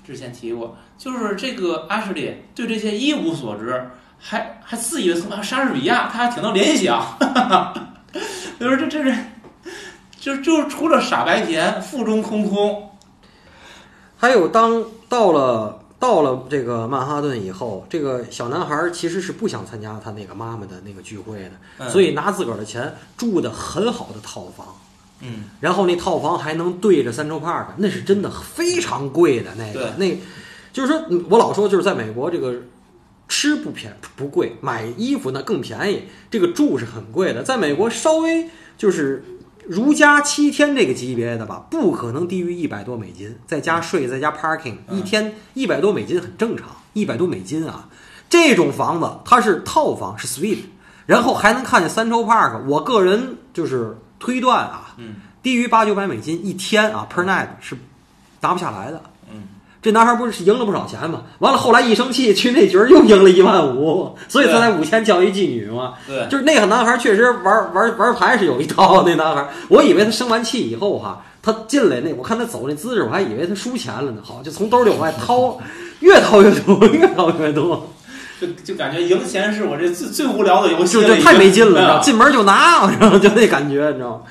[0.03, 7.03] 之前提过，就是这个阿什利对这些一无所知，还还自以为从莎士比亚，他还挺能联想，
[8.59, 9.15] 就是这这是
[10.19, 12.91] 就就除了傻白甜，腹中空空。
[14.15, 15.78] 还有当到了。
[15.99, 24.67] 到了这个曼哈顿以后，这个小男孩其实是不想参加他那个妈妈的那个聚会的，所以拿自个儿的钱住的很好的套房，
[25.19, 30.17] 嗯，然后那套房还能对着三洲 Park，那是真的非常贵的那个，那
[30.71, 32.55] 就是说我老说就是在美国这个
[33.27, 39.23] 吃不便不贵，买衣服呢更便宜，这个住是很贵的，在美国稍微就是。
[39.69, 46.69] 如家七天这个级别的吧，不可能低于一百多美金，再加税，再加 parking，一天一百多美金很正常。
[46.93, 47.87] 一百多美金啊，
[48.31, 50.63] 这种房子它是套房，是 suite，
[51.05, 52.65] 然后还能看见三周 park。
[52.65, 54.95] 我个人就是推断啊，
[55.43, 57.77] 低于八九百美金一天啊，per night 是
[58.41, 59.03] 拿不下来的。
[59.81, 61.21] 这男孩不是赢了不少钱吗？
[61.39, 65.93] 完了后来一生气去那局又赢了一万五，所以他才五千交一妓女嘛。
[66.05, 69.03] 对，就是那个男孩确实玩玩玩牌是有一套。
[69.05, 74.21] 那男孩，我以为他生完气以后哈，他进来那我看他走那姿势，我还以为他输钱了呢。
[74.21, 75.57] 好，就从兜里往外掏，
[76.01, 77.89] 越掏越多， 越掏越多。
[78.41, 81.99] 就就感觉赢钱是我这最最无聊的游戏，就就太没劲了，你知道？
[81.99, 84.21] 进门就拿， 知道就那感觉，你知道吗？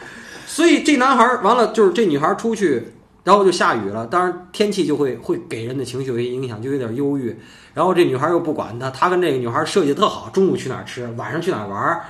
[0.47, 2.93] 所以这男孩完了，就是这女孩出去。
[3.29, 7.39] 然后就下雨了，当然天气就会会给人的情绪有些影响，就有点忧郁。
[7.75, 12.01] 然后这女孩又不管他，他跟这个女孩设计特好，中午去哪儿吃，晚上去哪儿玩，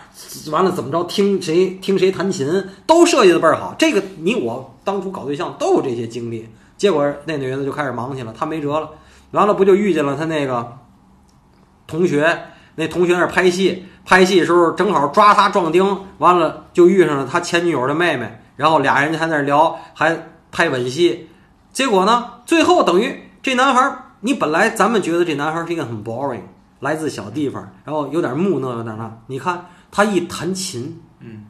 [0.52, 3.74] 完了怎么着听谁听谁弹琴，都设计的倍儿好。
[3.76, 8.88] 这个你我当初搞对象都有这些经历，结果那女的就开始忙去了，他没辙了。
[9.32, 10.78] 完了不就遇见了他那个
[11.88, 12.42] 同学，
[12.76, 21.28] 那同学那拍戏，拍戏的时候正好抓他壮丁，完了就遇上了他前女友的妹妹，然后俩人还在那聊，还拍吻戏。
[21.72, 26.40] 结果呢，最后等于这男孩儿，你本来咱们觉得这男孩儿是一个很 boring，
[26.80, 31.44] 来自小地方，然后有点木讷，有点那，你看他一弹琴，嗯，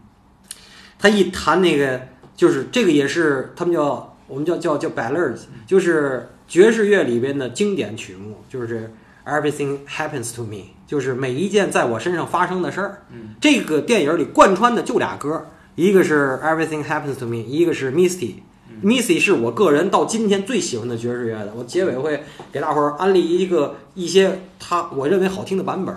[0.99, 2.01] 他一弹那个，
[2.37, 8.93] 就是这个也是他们叫我们叫叫叫 ballads，就是爵士乐里边的经典曲目，就是
[9.25, 13.03] Everything Happens to Me，就是每一件在我身上发生的事儿。
[13.11, 18.35] 嗯，这个电影里贯穿的就俩歌，一个是 Everything Happens to Me，一个是 Misty。
[18.83, 25.95] Missy 是我个人到今天最喜欢的爵士乐的，我结尾会给大伙儿安利一个一些他我认为好听的版本。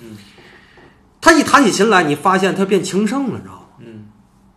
[0.00, 0.16] 嗯，
[1.20, 3.60] 他一弹起琴来，你发现他变情圣了，你知道吗？
[3.80, 4.06] 嗯，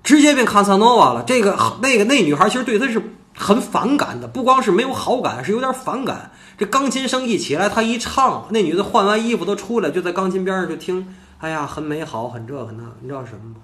[0.03, 1.23] 直接变卡萨诺瓦了。
[1.25, 3.01] 这个那个那女孩其实对他是
[3.35, 6.31] 很反感的，不光是没有好感，是有点反感。
[6.57, 13.55] 这钢琴声一起来，他一唱，那女的换完衣服都出来，就在钢琴边上就听，哎呀，很美好，很这很那，你知道什么吗？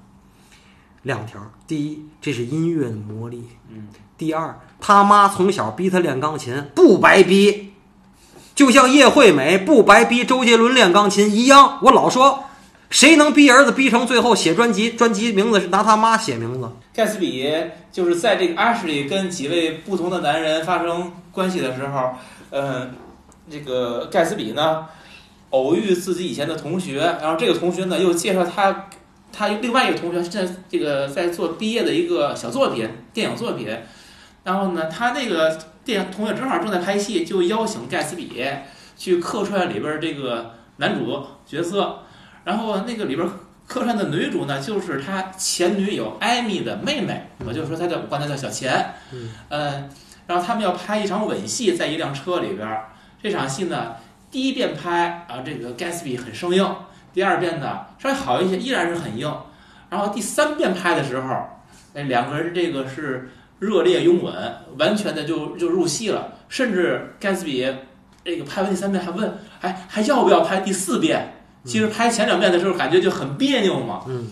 [1.03, 3.47] 两条，第一，这是音乐的魔力。
[3.71, 7.71] 嗯，第二，他妈从小逼他练钢琴，不白逼，
[8.53, 11.79] 就像叶惠美不白逼周杰伦练钢琴一样。
[11.83, 12.43] 我老说，
[12.89, 16.69] 谁能逼儿子逼成最后写专辑，专辑名字是拿他妈写名字？
[16.93, 17.49] 盖茨比
[17.93, 22.09] 就是在这个阿什里跟几位不同的男人发生关系的时候，
[22.49, 22.93] 嗯，
[23.49, 24.85] 这个盖茨比呢，
[25.51, 28.87] 偶遇自己以前的同学，然后这个同学呢又介绍他。
[29.31, 33.67] 他另外一个同学现在这个在做毕业的一个小作品，电影作品。
[34.43, 38.43] 然后呢，他那个电影同学正好正在拍戏，就邀请盖茨比
[38.97, 41.99] 去客串里边这个男主角色。
[42.43, 43.29] 然后那个里边
[43.67, 48.93] 客串的女主呢，就是他前女友艾米的妹妹，我就说他叫管他叫小钱。
[49.49, 49.89] 嗯，
[50.25, 52.67] 然后他们要拍一场吻戏，在一辆车里边。
[53.21, 53.95] 这场戏呢，
[54.31, 56.65] 第一遍拍啊，这个盖茨比很生硬。
[57.13, 59.33] 第二遍呢稍微好一些，依然是很硬。
[59.89, 61.35] 然后第三遍拍的时候，
[61.93, 64.33] 哎，两个人这个是热烈拥吻，
[64.77, 66.33] 完全的就就入戏了。
[66.47, 67.75] 甚至盖茨比
[68.23, 71.33] 这个拍完第三遍还问，哎，还要不要拍第四遍？
[71.65, 74.03] 其实拍前两遍的时候感觉就很别扭嘛。
[74.07, 74.29] 嗯，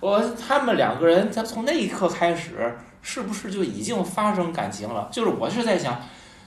[0.00, 5.08] 我他们两个人，他从那一刻开始，是不是就已经发生感情了？
[5.10, 6.00] 就是我是在想，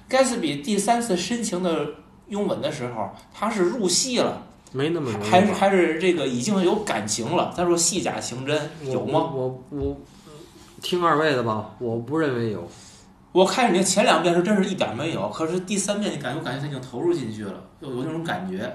[0.08, 1.88] 盖茨比第三次深情的
[2.28, 4.44] 拥吻的时候，他是入戏了。
[4.72, 7.54] 没那么容易，还是还是这个已经有感情了。
[7.56, 9.32] 再说戏假情真，有吗？
[9.34, 9.98] 我我
[10.82, 12.70] 听二位的吧，我不认为有。
[13.32, 18.72] 我看你前两遍是真是一点没有，可是第三遍你感觉感觉他已经投入进去了，有有那种感觉。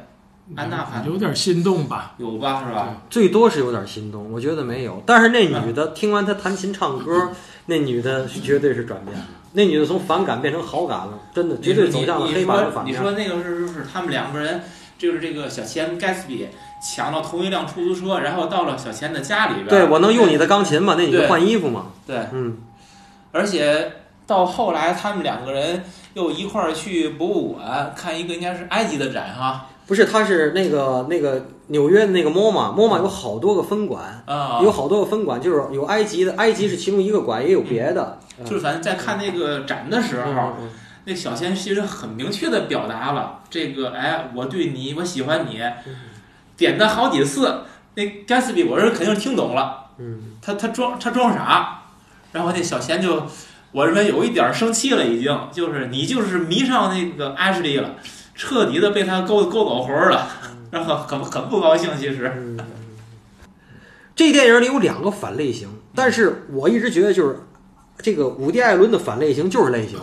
[0.55, 2.15] 安娜看有点心动吧？
[2.19, 2.63] 有吧？
[2.69, 3.03] 是吧？
[3.09, 5.03] 最多是有点心动，我觉得没有。
[5.07, 7.31] 但是那女的听完他弹琴唱歌，
[7.65, 9.25] 那女的绝对是转变了。
[9.53, 12.95] 那女的从反感变成好感了，真的绝对走向了黑白的反面。
[12.95, 14.61] 你说那个是是他们两个人。
[15.05, 16.49] 就是这个小钱盖茨比
[16.83, 19.69] 抢了同一辆出租车，然后到了小钱的家里边。
[19.69, 20.95] 对，我能用你的钢琴吗？
[20.97, 21.89] 那你就换衣服嘛？
[22.07, 22.57] 对，嗯。
[23.33, 23.93] 而且
[24.27, 29.67] 到后来，他们两个人又一块儿去博物馆看一个，应该是埃及的展哈。
[29.87, 38.19] 不是，他是那个那个纽约的那个 MoMA，MoMA 有好多个分馆啊，有好多个分馆，就是有埃及的，埃及是其中一个馆，也有别的。
[38.45, 40.55] 就是反正在看那个展的时候。
[41.05, 45.61] 那小贤其实很明确的表达了这个，哎，我对你，我喜欢你，
[46.57, 47.63] 点他好几次。
[47.97, 49.87] 那盖茨比，我认为肯定是听懂了。
[49.99, 51.83] 嗯，他他装他装傻，
[52.33, 53.27] 然后那小贤就，
[53.71, 57.95] 我认为有一点生气了，已经就是你就是迷上那个 Ashley 了，
[58.35, 60.27] 彻底的被他勾勾走魂了，
[60.73, 61.91] 然后很很不高兴。
[61.97, 62.57] 其实，
[64.17, 67.41] 这电影里有两个反类型，但是我一直觉得就是
[67.99, 70.01] 这个伍迪·艾伦的反类型就是类型。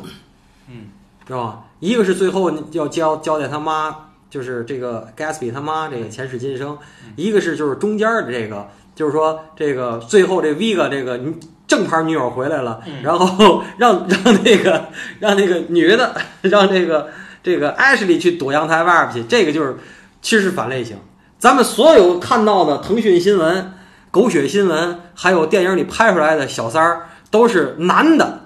[1.28, 1.64] 是吧？
[1.80, 3.96] 一个是最后要交交代他妈，
[4.30, 6.76] 就是这个 Gatsby 他妈这个前世今生；
[7.16, 11.20] 一个是就是中间的这个，就是说这个最后这 Viga 这个
[11.68, 14.86] 正牌女友回来了，然后让让那个
[15.20, 17.10] 让那个女的让这个
[17.42, 19.78] 这个 Ashley 去躲阳台外边去，这个就是
[20.22, 20.98] 其实是反类型。
[21.40, 23.74] 咱们所有看到的腾讯新闻、
[24.12, 28.42] 狗血新闻，还有电影里拍出来的小三儿，都是男的，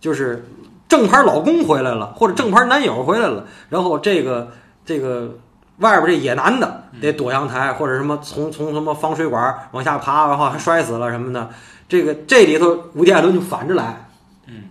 [0.00, 0.44] 就是。
[0.88, 4.52] 正牌老公回来了，或者正牌男友回来了，然后这个
[4.84, 5.38] 这个
[5.78, 11.50] 外边这野男的得躲阳台，或者什么从从什么防水管往下爬，然后还摔死了什么的。
[11.88, 14.08] 这个这里头伍迪·艾伦就反着来，
[14.46, 14.64] 嗯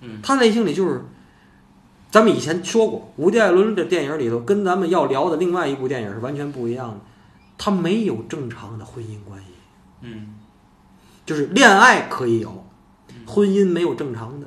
[0.00, 1.04] 嗯，他内心里就是，
[2.10, 6.96] 咱们以前说过，伍迪·艾伦的电影里头跟咱们要聊的另外一部电影是完全不一样的，
[7.56, 9.46] 他没有正常的婚姻关系，
[10.02, 10.34] 嗯，
[11.24, 12.64] 就是恋爱可以有，
[13.26, 14.46] 婚姻没有正常的。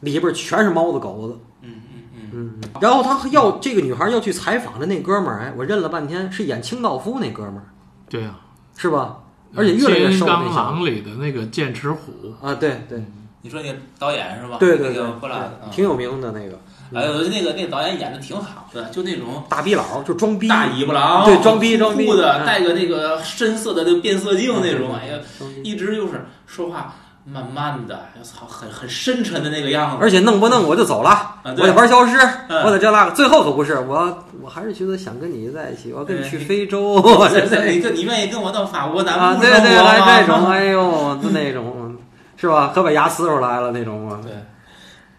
[0.00, 2.30] 里边全是猫子狗子，嗯嗯嗯。
[2.62, 2.70] 嗯。
[2.80, 7.66] 然后他要这个女孩要去采访的那哥们儿，哎，我认了半天是演清道夫那哥们儿，
[8.08, 8.36] 对呀、
[8.76, 9.18] 是吧？
[9.54, 13.02] 而且越来越金刚瘦那小狼里的那个剑齿虎，啊，对对
[13.40, 14.56] 你说那个导演是吧？
[14.58, 16.58] 对对对，那个波拉挺有名的那个
[16.92, 22.44] 哎呦，那个那个导演演的挺好的，就那种大逼佬，就装逼，大尾巴狼，对装逼装逼酷的，嗯。
[22.46, 25.18] 戴个那个深色的那个变色镜那种，嗯哎呀，
[25.62, 26.94] 一直就是说话
[27.28, 29.96] 慢慢的，我操，很很深沉的那个样子。
[30.00, 32.16] 而且弄不弄我就走了，啊，我对得玩消失，
[32.48, 33.10] 嗯我得这那个。
[33.16, 41.96] 最后可不是，我我还是觉得想跟你在一起，我要跟你去非洲，我这这这你跟你愿意跟我到法国南啊，部对对，生活吗来这种，哎呦，就那种
[42.36, 42.70] 是吧？
[42.72, 44.20] 可把牙呲出来了那种嘛。
[44.22, 44.32] 对，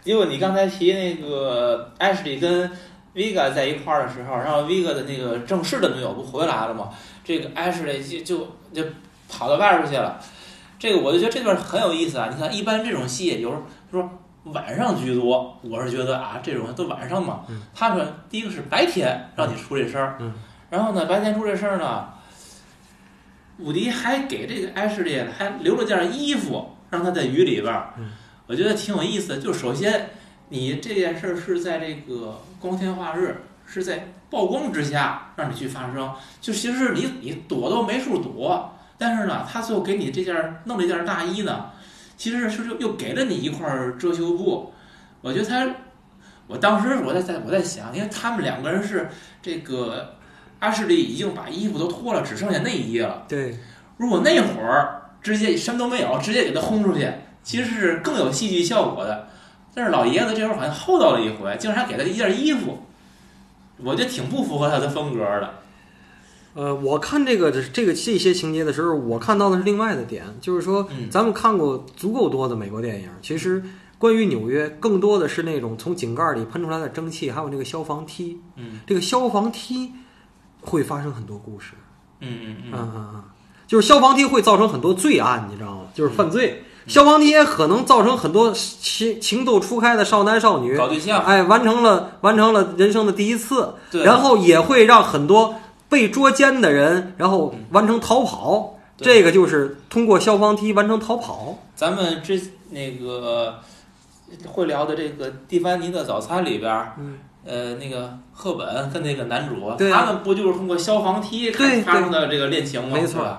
[0.05, 2.71] 因为你刚才提那个 Ashley 跟
[3.13, 6.87] Vega 在一块儿的时候，然后 Vega 的那个正式的女友不回来了吗？
[7.25, 8.89] 这个 Ashley 就就就
[9.27, 10.17] 跑到外边去了。
[10.79, 12.29] 这个我就觉得这段很有意思啊！
[12.31, 14.09] 你看，一般这种戏有时候就说
[14.53, 17.41] 晚上居多，我是觉得啊，这种都晚上嘛。
[17.49, 20.33] 嗯他们第一个是白天让你出这声儿，嗯
[20.69, 22.07] 然后呢，白天出这声儿呢，
[23.59, 27.93] 伍迪还给这个艾什利还留了件衣服，让他在雨里边儿。
[27.97, 28.11] 嗯
[28.45, 29.37] 我觉得挺有意思的。
[29.39, 30.11] 就首先，
[30.49, 33.35] 你这件事儿是在这个光天化日，
[33.65, 38.73] 是在曝光之下让你去发生，就其实你你躲都没处躲。
[38.97, 41.71] 但是呢，他最后给你这件弄了一件大衣呢，
[42.17, 44.73] 其实是又又给了你一块儿遮羞布。
[45.21, 45.67] 我觉得他，
[46.47, 49.09] 我当时我在在我在想，因为他们两个人是
[49.41, 50.15] 这个
[50.59, 53.23] 阿什利已经把衣服都脱了，只剩下内衣了。
[53.27, 53.57] 对，
[53.97, 57.11] 如果那会儿直接什么都没有，直接给他轰出去，
[57.43, 59.27] 其实是更有戏剧效果的。
[59.75, 62.79] 但是老爷子这会儿好像厚道了一回，竟然还给他一件衣服，
[63.77, 65.53] 我觉得挺不符合他的风格的。
[66.57, 73.63] 呃，我看这个这个这些情节的时候，我看到的是另外的点，就是说，嗯咱们看过足够多的美国电影，其实
[73.99, 78.39] 关于纽约，更多的是那种从井盖里喷出来的蒸汽，还有那个消防梯。
[78.55, 79.91] 嗯这个消防梯
[80.61, 81.73] 会发生很多故事。
[82.21, 83.23] 嗯嗯嗯嗯，嗯嗯，
[83.67, 85.81] 就是消防梯会造成很多罪案，你知道吗？
[85.93, 86.63] 就是犯罪。
[86.87, 95.53] 消防梯也可能造成很多情情窦初开的少男少女，搞对象，哎，完成了完成了人生的第一次，然后也会让很多
[95.89, 98.73] 被捉奸的人，然后完成逃跑。
[98.99, 101.55] 这个就是通过消防梯完成逃跑。
[101.75, 103.59] 咱们之那个
[104.47, 112.97] 会聊的这个蒂凡尼的早餐里边儿，嗯，呃，那个赫本跟那个男主，对他们不就是通过消防梯对发生的这个恋情吗？
[112.99, 113.37] 没错？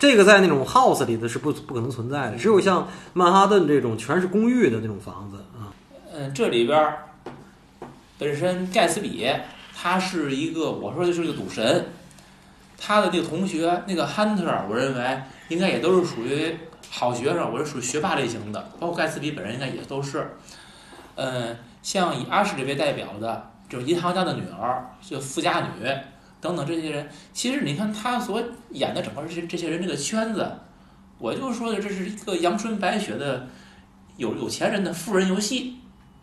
[0.00, 5.70] 这个在那种 house 里的是不不可能存在的，只有像曼哈顿这种全是公寓的那种房子啊。
[6.12, 7.04] 嗯，这里边儿
[8.18, 9.24] 本身盖茨比
[9.80, 11.86] 他是一个，我说的是一个赌神，
[12.76, 16.52] 他的那个同学那个 Hunter，我认为应该也都是属于
[16.90, 20.34] 好学生，我是属于学霸类型的，包括盖茨比本人应该也都是。
[21.14, 25.88] 嗯，像以阿什利为代表的，就是银行家的女儿，就富家女
[26.40, 30.50] 等等这些人，其实你看他所演的整个这些这些人这个圈子，
[31.18, 33.46] 我就说的这是一个阳春白雪的
[34.16, 35.76] 有有钱人的富人游戏。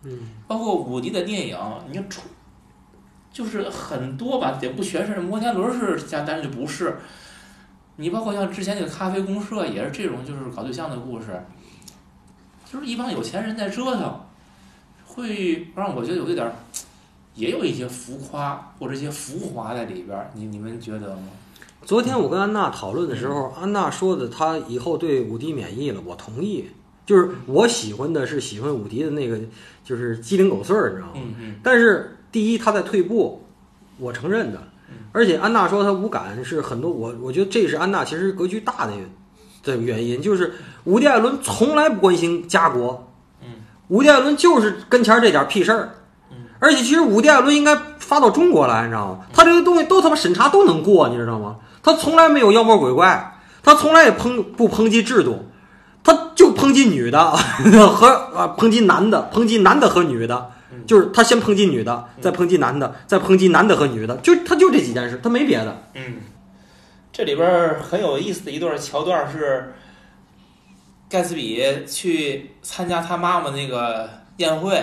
[0.04, 1.58] 嗯，包括伍迪的电影，
[1.90, 2.22] 你看出
[3.36, 6.96] 就是很多吧，也不全是摩天轮是加，但是就不是。
[7.98, 11.44] 你包括像之前那个咖啡公社也是这种，就是搞对象的故事，
[12.72, 14.22] 就是一帮有钱人在折腾，
[15.06, 16.54] 会让我觉得有一点儿，
[17.34, 20.32] 也有一些浮夸或者一些浮华在里边儿。
[20.34, 21.28] 你你们觉得吗？
[21.84, 26.70] 昨天我跟安娜讨论的时候，安娜说的她以后对伍迪免疫了，我同意。
[27.06, 29.40] 就是我喜欢的是喜欢伍迪的那个，
[29.84, 31.14] 就是鸡零狗碎儿，你知道吗？
[31.18, 33.42] 嗯嗯但是第一，他在退步，
[33.98, 34.98] 我承认的嗯。
[35.14, 38.92] 而且安娜说她无感是很多，我我觉得这是安娜其实格局大的
[39.64, 43.10] 的原因，就是伍迪·艾伦从来不关心家国，
[43.42, 43.48] 嗯，
[43.88, 45.96] 伍迪·艾伦就是跟前儿这点屁事儿
[46.30, 49.20] 嗯，而且其实伍迪·艾伦应该发到中国来，你知道吗？
[49.32, 51.56] 他这些东西都他妈审查都能过，你知道吗？
[51.82, 55.46] 他从来没有妖魔鬼怪，他从来也抨不抨击制度。
[56.04, 57.32] 他就抨击女的
[57.90, 60.55] 和啊抨击男的，抨击男的和女的，嗯
[60.86, 65.84] 就是他先抨击女的，再抨击男的，再抨击男的和女的，就他就这几件事，他没别的。
[65.94, 66.18] 嗯，
[67.12, 69.74] 这里边儿很有意思的一段桥段是，
[71.10, 74.78] 盖茨比去参加他妈妈那个宴会，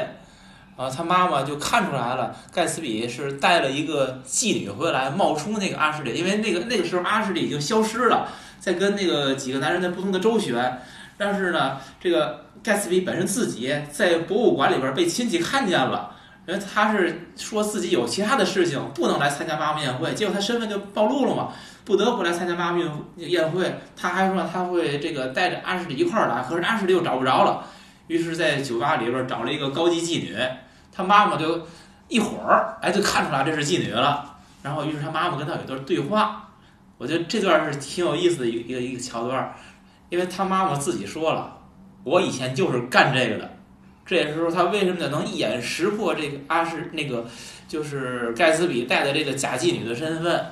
[0.76, 8.28] 啊，他妈妈就看出来了，盖茨比是带了一个妓女回来，冒充那个阿什利，因为那个那个时候阿什利已经消失了，
[8.58, 10.80] 在跟那个几个男人在不同的周旋，
[11.18, 16.10] 但是呢，这个盖茨比本身自己在博物馆里边被亲戚看见了。
[16.44, 21.52] 因为他是说自己有其他的事情不能来参加妈妈宴会，结果他身份就暴露了嘛，
[21.84, 23.72] 不得不来参加妈妈宴宴会。
[23.96, 27.64] 他还说他会这个带着阿什利一块儿来，可是阿什利又找不着了，
[28.08, 30.36] 于是，在酒吧里边找了一个高级妓女，
[30.90, 31.64] 他妈妈就
[32.08, 34.34] 一会儿，哎，就看出来这是妓女了。
[34.64, 36.48] 然后，于是他妈妈跟他有一段对话。
[36.98, 39.54] 我觉得这段是挺有意思的一个一个一个桥段，
[40.08, 41.56] 因为他妈妈自己说了，
[42.04, 43.50] 我以前就是干这个的。
[44.04, 47.26] 这也是说他为什么能一眼识破这个阿什那个
[47.68, 50.44] 就是盖茨比带的这个假妓女的身份。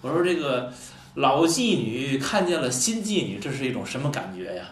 [0.00, 0.72] 我说这个
[1.14, 4.64] 老妓女看见了新妓女，这是一种什么感觉呀？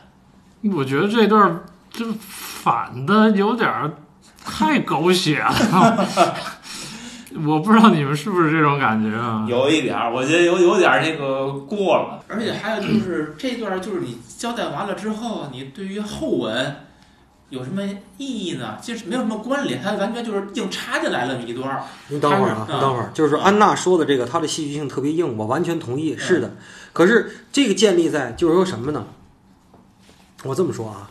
[0.74, 3.70] 我觉得这段这反的有点
[4.44, 6.08] 太狗血了。
[7.46, 9.46] 我不知道你们是不是这种感觉啊？
[9.48, 12.22] 有一点儿，我觉得有有点那个过了。
[12.28, 16.74] 而且还有就是这段，就是你交代完了之后，你对于后文
[17.50, 17.80] 有什么
[18.18, 18.76] 意义呢？
[18.82, 21.80] 其实没有什么关联，它完全就是硬插进来了一段。
[22.08, 26.50] 你等会儿啊，你等会儿，就是安娜说的这个，她的戏剧性特别硬，我完全同意，是的。
[26.92, 29.06] 可是这个建立在就是说什么呢？
[30.42, 31.08] 我这么说啊。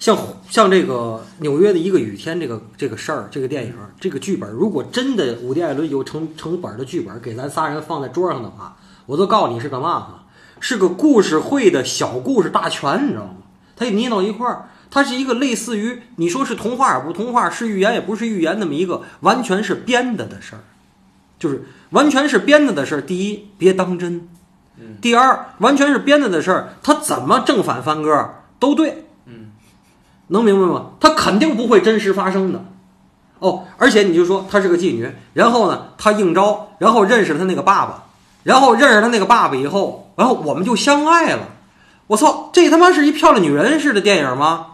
[0.00, 0.18] 像
[0.50, 10.22] 像这个纽约的一个雨天，这个这个事儿，这个电影，这个剧本，如果真的伍迪·艾伦有成成本的剧本给咱仨人放在桌上的话，我都告诉你是干嘛哈？
[10.60, 13.30] 是个故事会的小故事大全，你知道吗？
[13.76, 20.64] 它捏到一块儿，它是一个类似于你说是童话也不童话，是寓言也不是寓言那么一个完全是编的的事儿，
[21.38, 23.00] 就是完全是编的的事儿。
[23.00, 24.20] 第一，别当真；
[25.00, 29.02] 第二，完全是编的的事儿，它怎么正反翻歌都对。
[30.28, 30.90] 能明白吗？
[30.98, 32.64] 它肯定不会真实发生的，
[33.38, 38.05] 哦，而且你就说她是个妓女，然后呢，她应招，然后认识了她那个爸爸，
[38.46, 41.48] 然后认识她那个爸爸以后，然后我们就相爱了。
[42.06, 44.66] 我操，这他妈是一漂亮女人似的电影吗？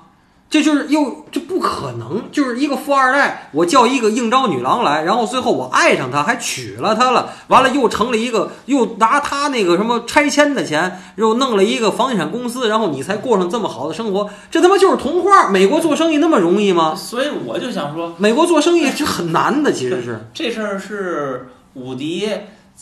[0.51, 15.49] 这就是又这不可能，就是一个富二代，我叫一个应招女郎来，然后最后我爱上她，还娶了她了，完了又成了一个，又拿她那个什么拆迁的钱，又弄了一个房地产公司，然后你才过上这么好的生活，这他妈就是童话。
[15.49, 16.95] 美国做生意那么容易吗？
[16.95, 22.29] 所以我就想说，美国做生意是很难的，其实是这事儿是伍迪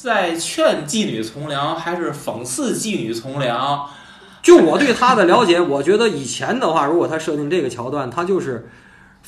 [0.02, 3.86] 在劝妓女从良，还是讽刺妓女从良？
[4.40, 8.70] 就我对他的了解，我觉得以前的话，如果他设定这个桥段，他就是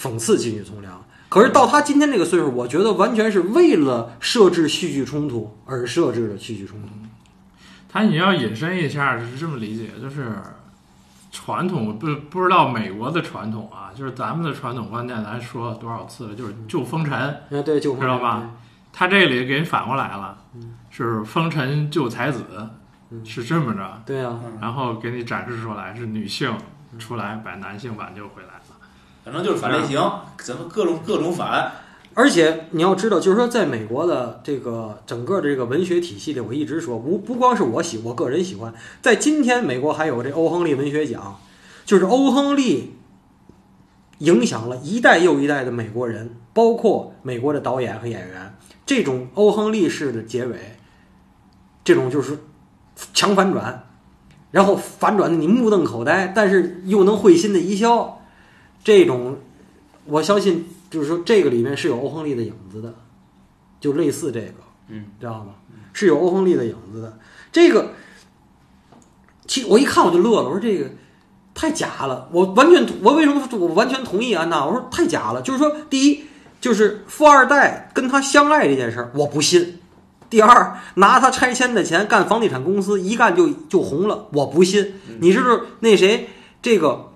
[0.01, 1.05] 讽刺妓女从良。
[1.29, 6.89] 可是到他今天这个岁数，我觉得完全是为了设置戏剧冲突而设置的戏剧冲突。
[7.91, 10.33] 他你要引申一下，是这么理解，就是
[11.31, 18.49] 传统不不知道美国的传统啊，就是咱们的传统观念，咱说了多少次了，就是救风尘，啊对，救知道吧？
[18.93, 20.39] 他这里给你反过来了，
[20.91, 22.45] 是风尘救才子。
[23.27, 26.51] 是这么着，对呀，然后给你展示出来是女性
[26.99, 28.63] 出来把男性挽救回来了，
[29.23, 30.01] 反正就是反类型，
[30.39, 31.71] 怎么各种各种反。
[32.15, 38.73] 而且你要知道，就是说，在美国的这个整个的这个文学体系里，我一直说不不光是我喜，我个人喜欢，
[39.03, 41.39] 在今天美国还有这欧亨利文学奖，
[41.85, 42.95] 就是欧亨利
[44.21, 48.55] 影响了一代又一代的美国人，包括美国的导演和演员。
[48.93, 50.77] 这种欧亨利式的结尾，
[51.85, 52.39] 这种就是。
[53.15, 53.89] 强反转，
[54.51, 58.21] 然后反转的你目瞪口呆，但是又能会心的一笑，
[58.85, 59.39] 这种
[60.05, 62.95] 我相信就是说这个里面是有欧亨利的影子的，
[63.81, 64.55] 就类似这个，
[64.89, 65.55] 嗯，知道吗？
[65.95, 67.19] 是有欧亨利的影子的。
[67.51, 67.93] 这个，
[69.47, 70.91] 其我一看我就乐了，我说这个
[71.55, 72.29] 太假了。
[72.31, 74.67] 我完全我为什么我完全同意安娜？
[74.67, 75.41] 我说太假了。
[75.41, 76.25] 就是说，第一
[76.63, 79.81] 就是富二代跟他相爱这件事儿，我不信。
[80.31, 84.29] 第二，拿他拆迁的钱干房地产公司，一干就就红了。
[84.33, 86.31] 我不信，你是不是那谁？
[86.63, 87.13] 这个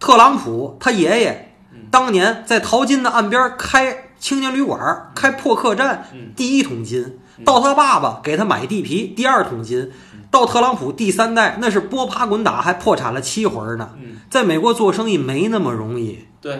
[0.00, 1.54] 特朗普他爷爷
[1.90, 7.04] 当年在淘金的岸边开青年旅馆，开破客栈，第一桶金；
[7.44, 9.90] 到他爸爸给他买地皮，第二桶金；
[10.30, 13.90] 到特朗普第三代，那是摸爬滚打，还破产了七回呢。
[14.30, 16.58] 在美国做生意没那么容易，对，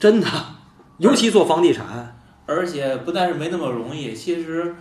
[0.00, 0.26] 真的，
[0.98, 2.16] 尤其做房地产。
[2.46, 4.74] 而且不但是没那么容易，其实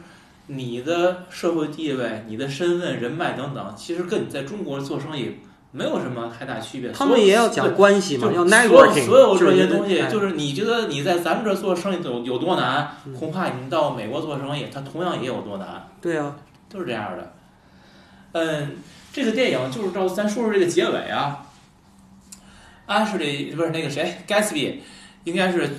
[0.47, 5.37] 你的社会地位、你的身份、人脉等等，其实跟你在中国做生意
[5.71, 6.91] 没有什么太大区别。
[6.91, 9.05] 他们也要讲关系嘛，要 networking。
[9.05, 12.89] 所有这些东西，就是你觉得你在咱们这做生意有有多难，
[13.19, 15.87] 恐怕你到美国做生意，它同样也有多难。
[16.01, 16.35] 对啊，
[16.69, 17.33] 都是这样的。
[18.31, 18.77] 嗯，
[19.11, 21.45] 这个电影就是照咱说说这个结尾啊，
[22.87, 24.77] 安室里不是那个谁，Gatsby，
[25.29, 25.69] 应该是。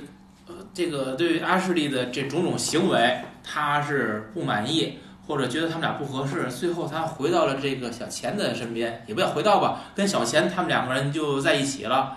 [0.47, 6.51] 呃这个对于阿什利的这种种行为，他是不满意，或者觉得他们俩不合适。
[6.51, 12.17] 最后他回到了这个小钱的身边，也不要回到吧，跟小钱他们两个人就在一起了。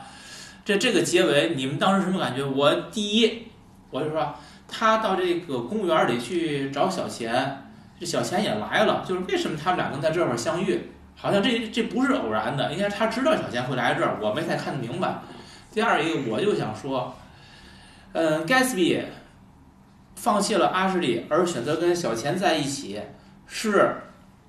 [0.66, 2.44] 这这个结尾，你们当时什么感觉？
[2.44, 3.44] 我第一，
[3.92, 4.34] 我就说
[4.68, 7.70] 他到这个公园里去找小钱，
[8.00, 10.80] 这小钱也来了，就是为什么他们俩能在这会儿相遇？
[11.16, 15.20] 好像这这不是偶然的，应该他知道小钱会来这儿，我没太看明白。
[15.72, 17.16] 第二一个，我就想说。
[18.14, 19.04] 嗯，盖茨比
[20.16, 23.02] 放弃了阿什利，而选择跟小钱在一起，
[23.46, 23.96] 是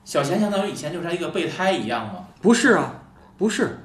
[0.04, 2.26] 小钱相当于以前就是他一个备胎一样吗？
[2.40, 3.02] 不是啊，
[3.38, 3.78] 不是，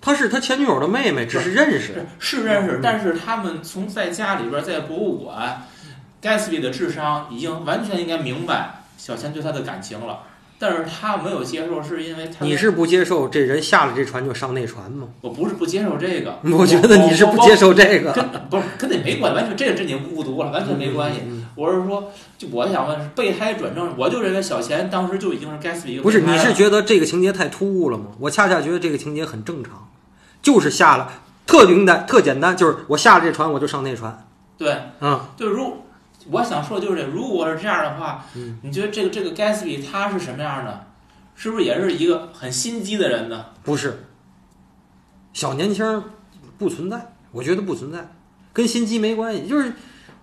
[0.00, 2.06] 她是他前女友的妹妹，只是认识。
[2.18, 5.62] 是是认识，但是他们从在家里边，在博物馆
[6.22, 10.20] ，，Gatsby 的智商已经完全应该明白小钱对他的感情了，
[10.60, 15.08] 但是他没有接受，是因为他你是不接受这人下了这船就上那船吗？
[15.22, 18.12] 我不是不接受这个， 我觉得你是不接受这个。
[18.12, 21.20] 跟不是跟那没关系，完全这个这你误读了，完全没关系。
[21.24, 28.06] 嗯我是说，就我想问是备胎转正，我就认为小钱当时就已经是该死一个不是，你是觉得这个情节太突兀了吗？
[28.20, 29.88] 我恰恰觉得这个情节很正常，
[30.40, 31.10] 就是下了
[31.46, 34.26] 特简单，特简单，就是我下了这船我就上那船。
[34.56, 35.84] 对，嗯，就是如
[36.28, 40.86] 我想说的就是，如果是这样的话，嗯你觉得这个这个盖茨比他是什么样的？
[41.34, 43.46] 是不是也是一个很心机的人呢？
[43.62, 44.04] 不是，
[45.32, 46.02] 小年轻儿
[46.58, 48.06] 不存在，我觉得不存在，
[48.52, 49.72] 跟心机没关系，就是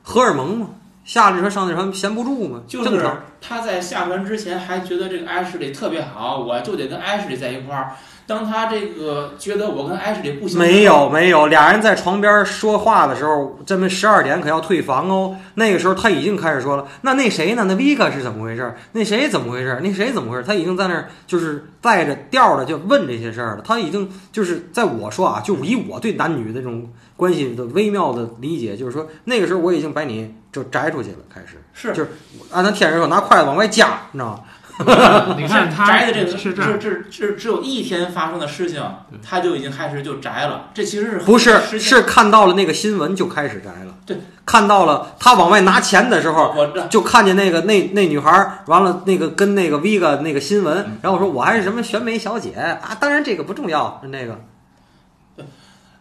[0.03, 0.69] 荷尔蒙嘛，
[1.03, 3.09] 下了这船上那船闲不住嘛，就是。
[3.41, 7.95] 他在下船之前还觉得这个艾什莉特别好，我就得跟艾什莉在一块儿。
[8.27, 15.37] 当他这个觉得我跟艾什里不行，没有没有，俩人在床边说话的时候，这么十二点可要退房哦。
[15.53, 17.63] 那个时候他已经开始说了，那那谁呢？
[17.63, 18.75] 那 Vika 是怎么回事？
[18.91, 19.79] 那谁怎么回事？
[19.81, 20.43] 那谁怎么回事？
[20.43, 23.63] 他已经在那儿就是带着调的就问这些事儿了。
[23.65, 32.09] 他已经就是在我说啊，就以我对男女的这种关系的微妙的理解，就是说那个时候我已经把你就摘出去了，开始是就是
[32.51, 34.41] 按他天人说，拿筷子往外夹，你知道吗？
[35.37, 38.83] 你看他宅的这个是这样，这这这只有一天发生的事情，
[39.27, 40.69] 他就已经开始就宅了。
[40.73, 43.95] 这其实是不是，是看到了那个新闻就开始宅了。
[44.05, 54.39] 对，看到了他往外拿钱的时候，我这就看见那个那那女孩儿，完了那个跟那个 Vega 那个新闻，然后我说我还是什么选美小姐啊，当然这个不重要，那个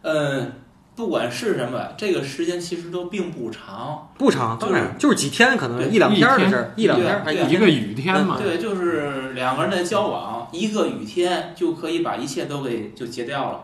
[0.02, 0.52] 嗯，
[0.96, 4.08] 不管是什么，这个时间其实都并不长。
[4.16, 13.60] 不长，当然就是几天，可能一两天的事儿，一两天还一一个雨天嘛，对，就是两个人的交往，一个雨天就可以把一切都给就结掉了，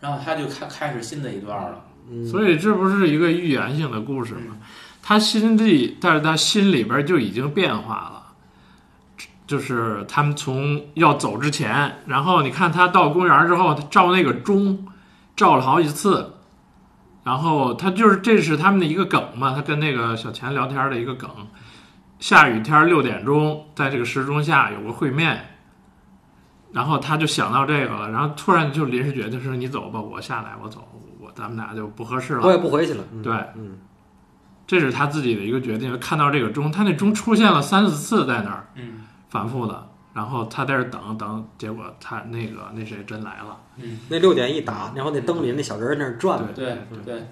[0.00, 1.80] 然后他就开开始新的一段了。
[2.10, 4.58] 嗯，所以这不是一个寓言性的故事吗？
[5.02, 8.14] 他心地，但是他心里边就已经变化了。
[9.46, 14.86] 就是他们从要走之前，然后你看他到公园之后，他照那个钟，
[15.34, 16.34] 照了好几次，
[17.28, 21.28] 然后他就是这是他们的一个梗嘛，他跟那个小钱聊天的一个梗。
[22.18, 25.38] 下雨天六点钟，在这个时钟下有个会面，
[26.72, 30.88] 然后他就想到这个了，然后突然就临时决定说你走吧，我下来，我走，
[31.20, 32.46] 我咱们俩就不合适了。
[32.46, 33.04] 我也不回去了。
[33.12, 33.78] 嗯对，嗯，
[34.66, 35.98] 这是他自己的一个决定。
[35.98, 39.87] 看到这个钟，他那钟出现了三四次在那儿嗯反复的，
[40.18, 43.56] 然后他在这儿等等，结果他那个那谁真来了。
[43.76, 47.22] 嗯，那六点一打，然后那灯里那小人儿在那儿转，对对对对。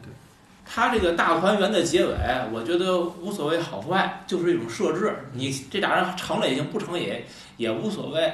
[0.64, 2.14] 他这个大团圆的结尾，
[2.52, 5.12] 我觉得无所谓好坏，就是一种设置。
[5.32, 7.26] 你这俩人成了也行，不成也
[7.56, 8.32] 也无所谓。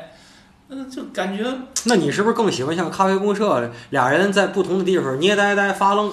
[0.68, 1.50] 嗯，就感觉
[1.84, 6.12] 那你是不是更喜欢像咖啡公社俩人在不同的地方捏呆呆发愣？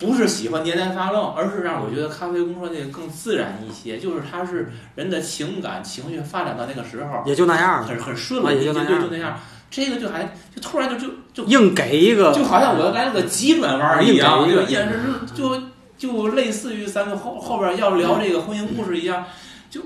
[0.00, 3.98] 不是喜欢捏呆发愣，而是让我觉得咖啡公社那个更自然一些。
[3.98, 9.38] 就是他是人的情感情绪发展到那个时候，也就那样，很很顺了，就就那样就那样。
[9.70, 14.98] 这个就还就突然就就就硬给一个，就好像我要来了个急转弯儿一样，就也是
[15.32, 15.62] 就
[15.96, 19.24] 就类似于咱们后后边要聊这个婚姻故事一样，
[19.70, 19.80] 就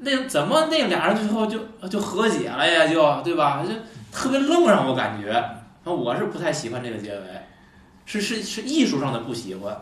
[0.00, 2.86] 那怎么那俩人最后就就和解了呀？
[2.86, 3.62] 就对吧？
[3.62, 3.72] 就
[4.10, 5.44] 特别愣，让我感觉，
[5.84, 7.20] 我是不太喜欢这个结尾，
[8.08, 9.76] 是是是艺术上的不喜欢，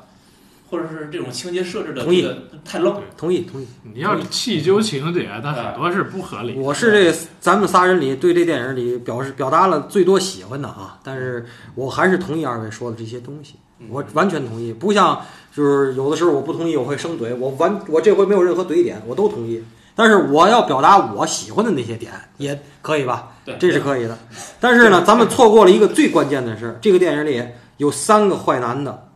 [0.68, 3.00] 或者是这种情节设置的同意这个太愣。
[3.16, 3.66] 同意同意。
[3.94, 6.54] 你要是气揪情节，但很多是不合理。
[6.58, 11.46] 我是这咱们仨人里对这电影里表示表达了最多喜欢的啊，但是
[11.76, 13.54] 我还是同意二位说的这些东西，
[13.88, 14.72] 我完全同意。
[14.72, 15.22] 不像
[15.54, 19.62] 就是有的时候我不同意我会生怼，我完我这回没有任何怼点，我都同意。
[19.94, 24.18] 但是我要表达我喜欢的那些点也可以吧，对，这是可以的。
[24.60, 27.42] 但是呢，咱们错过了一个最关键的事，这个电影里
[27.76, 29.08] 有三个坏男的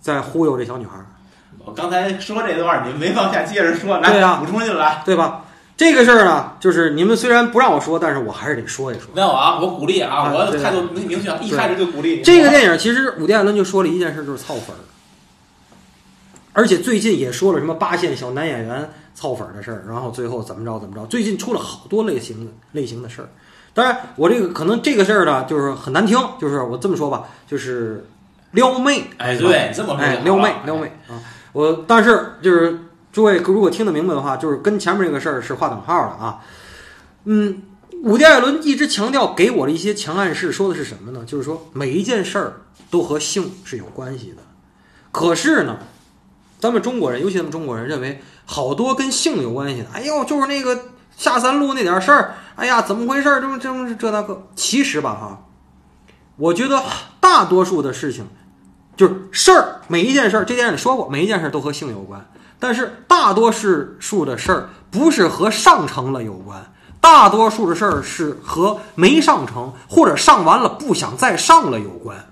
[0.00, 0.92] 在忽悠这小女孩。
[1.64, 5.02] 我刚才说这段儿，你们没往下接着说，来对啊补充进来。
[5.04, 5.44] 对吧？
[5.76, 9.10] 这个事儿呢，就是你们虽然不让我说，但是我还是得说一说。
[9.14, 12.20] 没有啊，我鼓励啊，我态度明明确，一开始就鼓励。
[12.22, 14.80] 这个电影其实伍迪·艾伦就说了一件事，就是操粉儿，
[16.52, 21.06] 而且最近也说了什么八线小男演员操粉儿的事儿，然后最后怎么着怎么着。
[21.06, 23.28] 最近出了好多类型的类型的事儿。
[23.72, 28.04] 当然，我这个可能这个事儿呢，就是很难听，就是我这么说吧，就是
[28.52, 31.22] 撩妹，哎，对，你这么说哎，撩妹，撩妹啊！
[31.52, 32.78] 我但是就是
[33.12, 36.40] 诸位如果听得明白的话，就是跟前面这个事儿是划等号的啊。
[37.24, 37.62] 嗯，
[38.02, 41.24] 伍迪·艾伦一直强调给我的一些强暗示，说的是什么呢？
[41.26, 42.54] 就是说每一件事儿
[42.90, 44.42] 都和性是有关系的。
[45.12, 45.78] 可是呢，
[46.58, 50.78] 咱们中国人，尤其咱们中国人认为好多跟性有关系的，哎呦，就是那个
[51.16, 53.40] 下三路那点事儿，哎呀，怎么回事儿？
[53.40, 55.42] 这么这么这那个，其实吧哈，
[56.36, 56.82] 我觉得
[57.20, 58.26] 大多数的事情
[58.96, 62.24] 就是事儿，每一件事儿，这电影里说过，每一件事儿都和性有关。
[62.58, 66.62] 但是大多数的事儿不是和上成了有关，
[67.00, 72.26] 大多数的事儿是和没上成或者上完了不想再上了有关。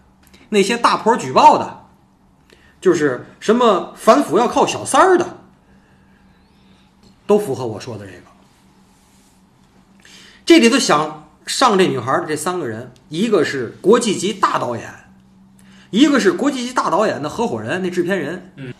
[0.51, 1.81] 那些大婆举报的，
[2.83, 5.27] 就是什么反腐要靠小三儿的，
[7.27, 8.19] 都符合我说的这个。
[10.49, 14.89] 这里头想上这女孩的这三个人，一个是国际级大导演，
[15.91, 18.73] 一个是国际级大导演的合伙人，那制片人，嗯，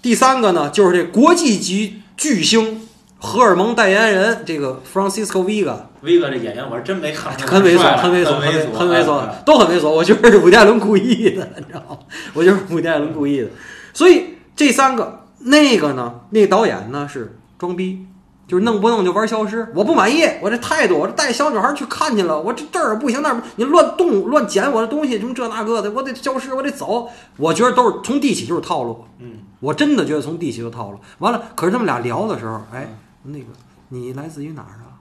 [0.00, 2.88] 第三个呢就是这国际级巨星
[3.18, 9.90] 荷尔蒙代言人这个 Francisco Vega，Vega 这演员我是真没看很猥琐，很猥琐，很猥很猥琐嗯，都很猥琐。
[9.90, 11.98] 我觉得是伍迪艾伦故意的，你知道吗？
[12.32, 13.48] 我就是伍迪艾伦故意的。
[13.92, 18.06] 所以这三个，那个呢，那个导演呢是装逼，
[18.46, 19.66] 就是弄不弄就玩消失。
[19.74, 27.08] 我不满意，我这态度，我这带小女孩去看去了，我这这儿不行那儿你乱动乱捡我的东西，什么这那个的，我得消失，我得走。
[27.36, 29.04] 我觉得都是从地起就是套路。
[29.18, 30.98] 嗯，我真的觉得从地起就套路。
[31.18, 32.86] 完了，可是他们俩聊的时候，哎，
[33.22, 33.46] 那个
[33.88, 35.00] 你来自于哪儿啊？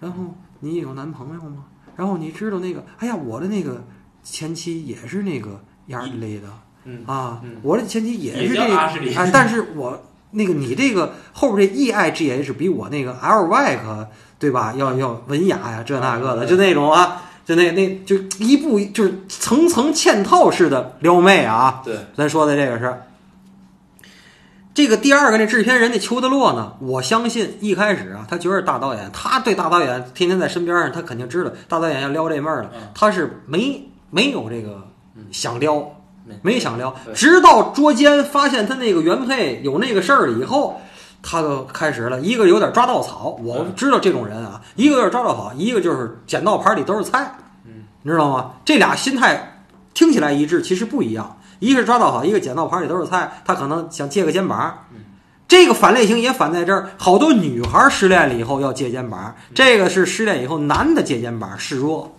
[0.00, 1.64] 然后你有男朋友吗？
[1.94, 3.84] 然后你知道那个，哎呀，我的那个
[4.22, 6.48] 前妻也是那个亚尔类的
[6.84, 10.02] 嗯啊嗯，我的前妻也是这个， 但是我
[10.32, 14.08] 那个你这个后边这 E I G H 比我那个 L Y 可
[14.38, 14.74] 对吧？
[14.76, 23.02] 要要文雅呀，这那个的，就那种啊，就那那就一步就是层层嵌套式的撩妹啊，对，咱说的这个是。
[24.74, 26.72] 这个第二个那制片人那裘德洛呢？
[26.80, 34.82] 我相信一开始啊，他觉得大导演，他对大导演天天在身边上，他肯定知道大导演要撩这妹儿了嗯，他是没没有这个
[35.30, 35.94] 想撩
[36.42, 40.80] 没，想撩，直到捉奸发现他那个原配有那个事儿以后，
[41.22, 48.52] 他就开始了，一个有点抓稻草，我知道这种人啊，一个有点抓稻草，一个就是捡到盘里都是菜，嗯，你知道吗？
[48.64, 49.64] 这俩心态
[49.94, 51.38] 听起来一致，其实不一样。
[51.58, 54.86] 一个是抓到好，一个捡到盘里都是菜，他可能想借个肩膀。
[55.46, 62.16] 这个反类型也反在这儿，好多女孩失恋了以后要借肩膀，这个是失恋以后男的借肩膀示弱，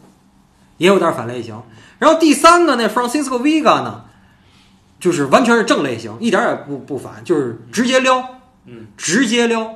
[0.77, 1.59] 也有点反类型。
[2.03, 4.03] 然后第三个那 Francisco Vega 呢，
[4.99, 8.21] 就是完全是正类型，一点也不不反，就是直接撩，
[8.65, 9.73] 嗯，直接撩，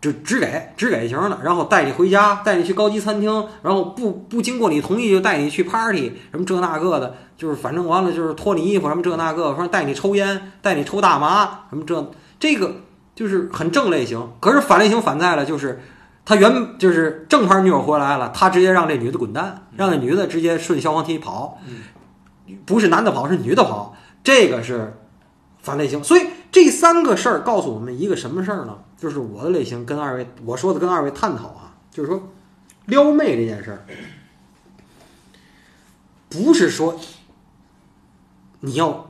[0.00, 12.10] 就只给只给型的，然后带你回家，带你去高级餐厅，然后不不经过你同意就带你去 party，什么这那个的，就是反正完了就是脱你衣服什么这那个，反正带你抽烟，带你抽大麻，什么这
[12.40, 12.76] 这个
[13.14, 14.26] 就是很正类型。
[14.40, 15.82] 可是反类型反在了，就是
[16.28, 21.58] 他原就是正牌女友回来了，他直接让这女的滚蛋，让那女的直接顺消防梯跑，
[22.66, 24.98] 不是男的跑，是女的跑，这个是
[25.62, 26.04] 反类型。
[26.04, 28.76] 所以这三个事儿告诉我们一个什么事儿呢？
[28.98, 32.28] 就是我的类型跟二位我说的跟二位探讨啊，就是说
[32.84, 33.86] 撩妹这件事儿，
[36.28, 37.00] 不是说
[38.60, 39.08] 你要，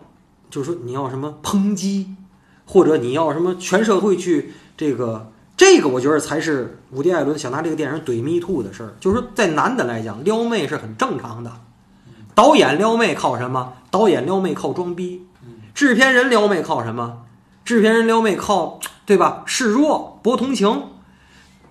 [0.51, 2.15] 就是说你要什么抨击，
[2.65, 5.33] 或者你要什么全社会去这个。
[5.59, 11.53] 这个我觉得才是伍迪·艾伦想拿这个电影怼 Me Too 的事儿，就是说，在男的来讲，撩妹是很正常的。
[12.37, 13.73] 导演撩妹靠什么？
[13.91, 15.27] 导演撩妹靠装逼。
[15.75, 17.23] 制片人撩妹靠什么？
[17.65, 19.43] 制片人撩妹靠对吧？
[19.47, 20.85] 示弱博同情。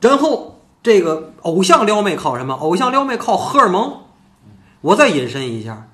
[0.01, 2.55] 然后这个偶像撩妹靠什么？
[2.55, 4.01] 偶像撩妹靠荷尔蒙。
[4.81, 5.87] 我再引申一下，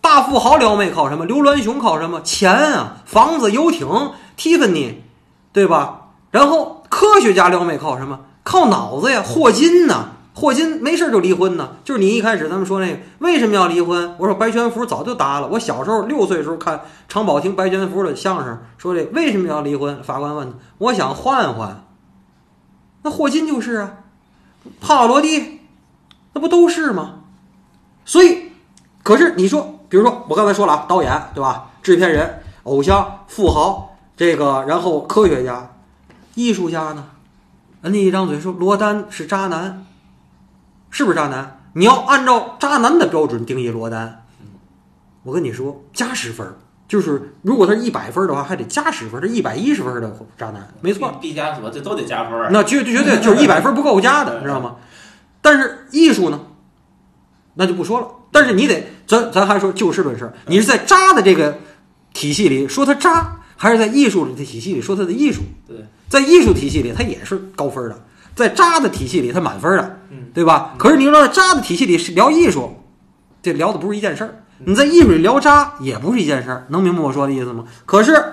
[0.00, 1.24] 大富豪撩妹靠什么？
[1.24, 2.20] 刘銮雄靠什么？
[2.22, 3.86] 钱啊，房子、游艇、
[4.36, 4.96] Tiffany，
[5.52, 6.08] 对吧？
[6.30, 8.18] 然后科学家撩妹靠什么？
[8.42, 10.08] 靠脑子呀，霍金呢？
[10.34, 11.68] 霍金没事就离婚呢。
[11.84, 14.16] 就是你一开始咱们说那个为什么要离婚？
[14.18, 15.46] 我说白全福早就搭了。
[15.46, 20.02] 我小时候六岁时候看常宝听白全福的相声，说这为什么要离婚？
[20.02, 21.84] 法官问他，我想换换。
[23.02, 23.92] 那霍金就是啊，
[24.80, 25.60] 帕瓦罗蒂，
[26.32, 27.20] 那不都是吗？
[28.04, 28.50] 所以，
[29.04, 31.70] 可是你说，比如说我刚才说了啊，导演对吧？
[31.80, 35.70] 制片人、偶像、富豪，这个然后科学家。
[36.38, 37.04] 艺术家呢？
[37.82, 39.84] 人家一张嘴说罗丹是渣男，
[40.90, 41.60] 是不是渣男？
[41.72, 44.24] 你要按照渣男的标准定义罗丹，
[45.24, 46.46] 我跟你说加十分，
[46.86, 51.12] 就是如果他是一百分的话，还得加十分，这一百一十分的渣男，没错。
[51.20, 52.48] 毕加索这都得加分。
[52.52, 54.76] 那绝绝对就是 一百分不够加的，知道吗？
[55.42, 56.40] 但是艺术呢，
[57.54, 58.08] 那就不说了。
[58.30, 61.58] 但是你得，咱咱还说就事论事，你是在渣的这个
[62.12, 65.42] 体系里说他渣，还是在艺术的体系里说他的艺术？
[65.66, 65.84] 对。
[66.08, 67.94] 在艺术体系里，他也是高分的；
[68.34, 70.74] 在渣的体系里，他满分的，嗯，对吧？
[70.78, 72.82] 可是你说在渣的体系里是聊艺术，
[73.42, 74.30] 这聊的不是一件事儿；
[74.64, 77.66] 你在艺术里聊渣也不是一件事儿，能明白我说的意思吗？
[77.84, 78.24] 可是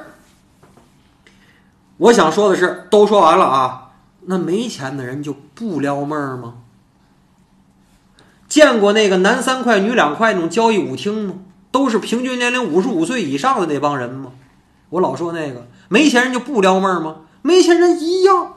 [1.98, 3.90] 我想说的是，都说完了啊，
[4.28, 6.54] 那没钱的人就不撩妹儿吗？
[8.48, 11.34] 见过那个男三块女两块那种交易舞厅吗？
[11.72, 14.32] 都是平均年龄五十五岁以上的那帮人吗？
[14.96, 17.18] 我老说那个没钱人就不撩妹儿吗？
[17.42, 18.54] 没钱人一样，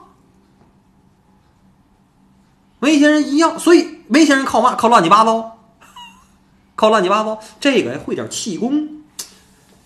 [2.79, 4.77] 没钱人一样，所以没钱人靠嘛？
[4.77, 5.59] 靠乱七八糟，
[6.77, 7.41] 靠乱七八糟。
[7.59, 9.03] 这个会点气功，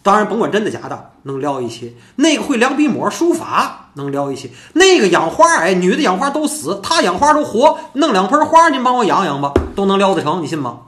[0.03, 1.95] 当然甭管真的假的，能撩一些。
[2.17, 4.51] 那个会量笔墨书法，能撩一些。
[4.75, 10.81] 那个养花，哎，女的养花都死，他养花都活，弄两盆花，您帮我养养吧，都能撩得成，你信吗？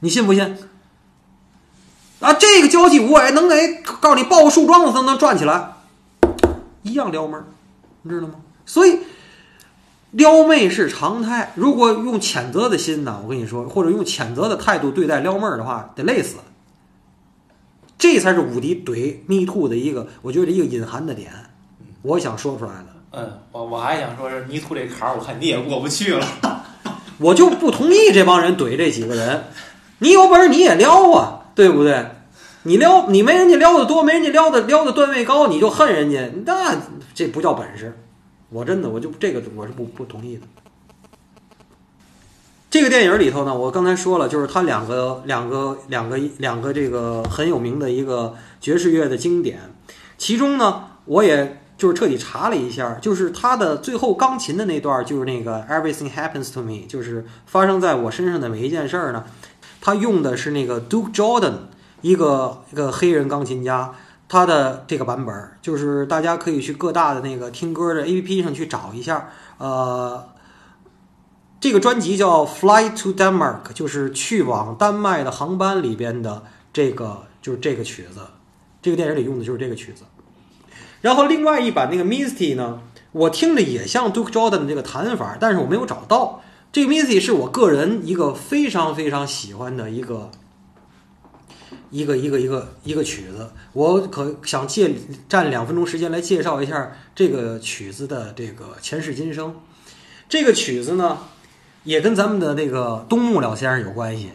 [0.00, 0.58] 你信不信？
[2.26, 3.54] 啊，这个交际舞哎，能给
[4.00, 5.74] 告诉你抱个树桩子都能转起来，
[6.82, 7.44] 一样撩妹儿，
[8.02, 8.34] 你知道吗？
[8.64, 8.98] 所以
[10.10, 11.52] 撩妹是常态。
[11.54, 16.38] 如果用谴责的心呢，我跟你说，或者用谴责的态度对待撩妹儿的话，得累死。
[17.96, 21.30] 这才是武迪怼 Me Too 的一个，我觉得一个隐含的点，
[22.02, 22.86] 我想说出来的。
[23.12, 26.26] 嗯，我我还想说是 Me Too 这坎儿，我看你也过不去了。
[27.18, 29.44] 我就不同意这帮人怼这几个人。
[30.00, 32.04] 你有本事你也撩啊，对不对？
[32.66, 36.76] 你撩你没人家撩的多，没人家撩的撩的段位高，你就恨人家，那
[37.14, 37.96] 这不叫本事。
[38.50, 40.42] 我真的我就这个我是不不同意的。
[42.68, 49.60] 这个电影里头呢，我刚才说了，就是他两个两个两个两个这个很有名的一个爵士乐的经典，
[50.18, 59.24] 其中呢，我也就是彻底查了一下，就是他的最后钢琴的那段，就是那个 Everything Happens to Me，就是发生在我身上的每一件事儿呢。
[59.80, 61.52] 他用的是那个 Duke Jordan，
[62.06, 63.92] 一个一个黑人钢琴家，
[64.28, 69.28] 他的这个版本就是大家可以去各大的那个听歌的 APP 上去找一下。
[69.58, 70.28] 呃，
[71.58, 78.20] 这个专辑叫《Fly to Denmark》，就是去往丹麦的航班里边的这个就是这个曲子。
[78.80, 80.04] 这个电影里用的就是这个曲子。
[81.00, 82.80] 然后另外一版那个 Misty 呢，
[83.10, 86.40] 我听着也像 Duke Jordan 的这个弹法，但是我没有找到。
[86.70, 90.30] 这个 Misty 是我个人一个非常非常喜欢的一个
[91.90, 94.94] 一个一个一个一个曲子，我可想借
[95.28, 99.54] 占两分钟时间来介绍一下这个曲子的这个前世今生。
[100.28, 101.18] 这个曲子呢，
[101.84, 104.30] 也跟咱们的那个东木了先生有关系。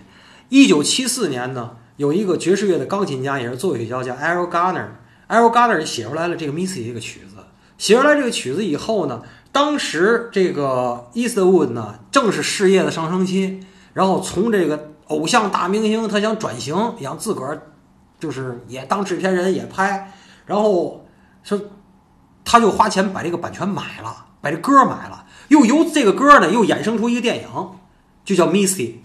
[0.49, 7.38] 一九七四年呢，有一个爵士乐的钢琴家也是作曲家叫 Errol Garner，Errol Garner 写出来了这个 Missy 这个曲子。
[7.78, 9.22] 写出来这个曲子以后呢。
[9.54, 13.60] 当时这个 Eastwood 呢，正是事业的上升期，
[13.91, 17.62] 然后从这个偶像大明星，他想转型，想自个儿
[18.20, 20.12] 就是也当制片人也拍，
[20.45, 21.05] 然后
[21.43, 21.59] 说
[22.43, 27.47] 他就花钱把这个版权买了，把这歌买了，又由这个歌呢又衍生出一个电影，
[28.26, 28.95] 就叫 Misty，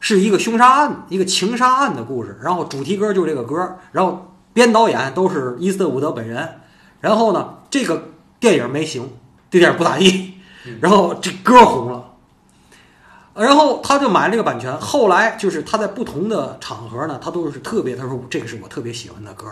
[0.00, 6.60] 是一个凶杀案，一个情杀案的故事，然后主题歌就是这个歌，然后编导演都是伊斯特伍德本人，
[7.00, 9.08] 然后呢这个电影没行。
[9.48, 10.34] 这电影不咋地，
[10.80, 12.05] 然后这歌红了，
[13.36, 14.76] 然后他就买了这个版权。
[14.78, 19.46] 后来就是他在不同的场合呢，他都是特别，他说这个是我特别喜欢的歌。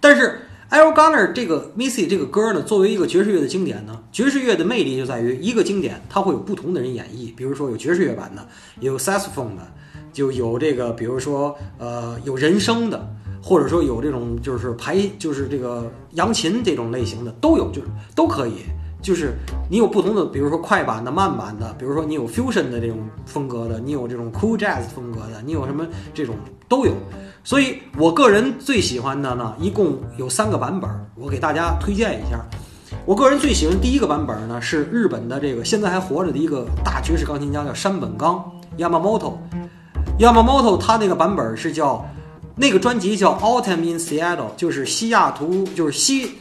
[0.00, 0.40] 但是
[0.70, 7.34] Al Garner 这个 Missy 这个歌呢，作为一个爵士乐的经典呢，爵士乐的魅力就在于一个经典，它会有不同的人演绎。
[7.34, 8.46] 比如说有爵士乐版的，
[8.80, 9.62] 有 saxophone 的，
[10.12, 13.08] 就有这个，比如说呃有人声的，
[13.42, 18.54] 或者说有这种就是排就是这个扬琴这种类型的都有，就是都可以。
[19.06, 19.34] 就是
[19.70, 26.34] 你有不同的，比如说快板的、慢板的，比如说你有 fusion 的这种风格的，你有这种 cool jazz 风格的，你有什么这种
[26.66, 26.92] 都有。
[27.44, 32.44] 所以我个人最喜欢的呢，一共有三个版本，我给大家推荐一下。
[33.04, 38.44] 我个人最喜欢第一个版本呢，是日本的这个现在还活着的一个大爵士钢琴家，叫山本刚
[38.76, 39.34] Yamamoto。
[40.18, 42.04] Yamamoto 他那个版本是叫
[42.56, 46.38] 那个专辑叫 Autumn in Seattle，就是西雅图，就是西。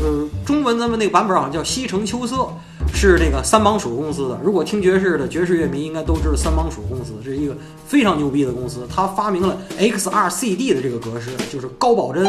[0.00, 2.48] 呃，中文咱们那个版本好像叫西城秋色，
[2.94, 4.38] 是那个三芒鼠公司的。
[4.42, 8.86] 如果听爵士的爵士乐迷应该都知道三芒鼠公司，是一个非常牛逼的公司。
[8.88, 12.24] 他发明了 XRCD 的这个格式，就是高保真。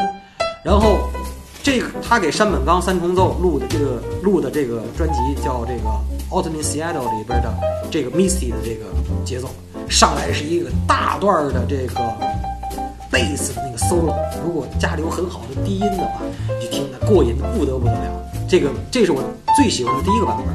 [0.66, 0.98] 然后
[1.62, 5.90] 这个他给山本刚三重奏录的这个录的这个专辑叫这个
[6.32, 7.54] Autumn in Seattle 里边的
[7.92, 8.86] 这个 Misty 的这个
[9.24, 9.50] 节奏，
[9.88, 12.49] 上来是一个大段的这个。
[13.12, 16.22] 贝斯的那个 solo，如果家里有很好的低音的话，
[16.60, 18.26] 你听的过瘾的不得不得了。
[18.48, 19.24] 这个这是我
[19.56, 20.48] 最喜欢的第一个版本。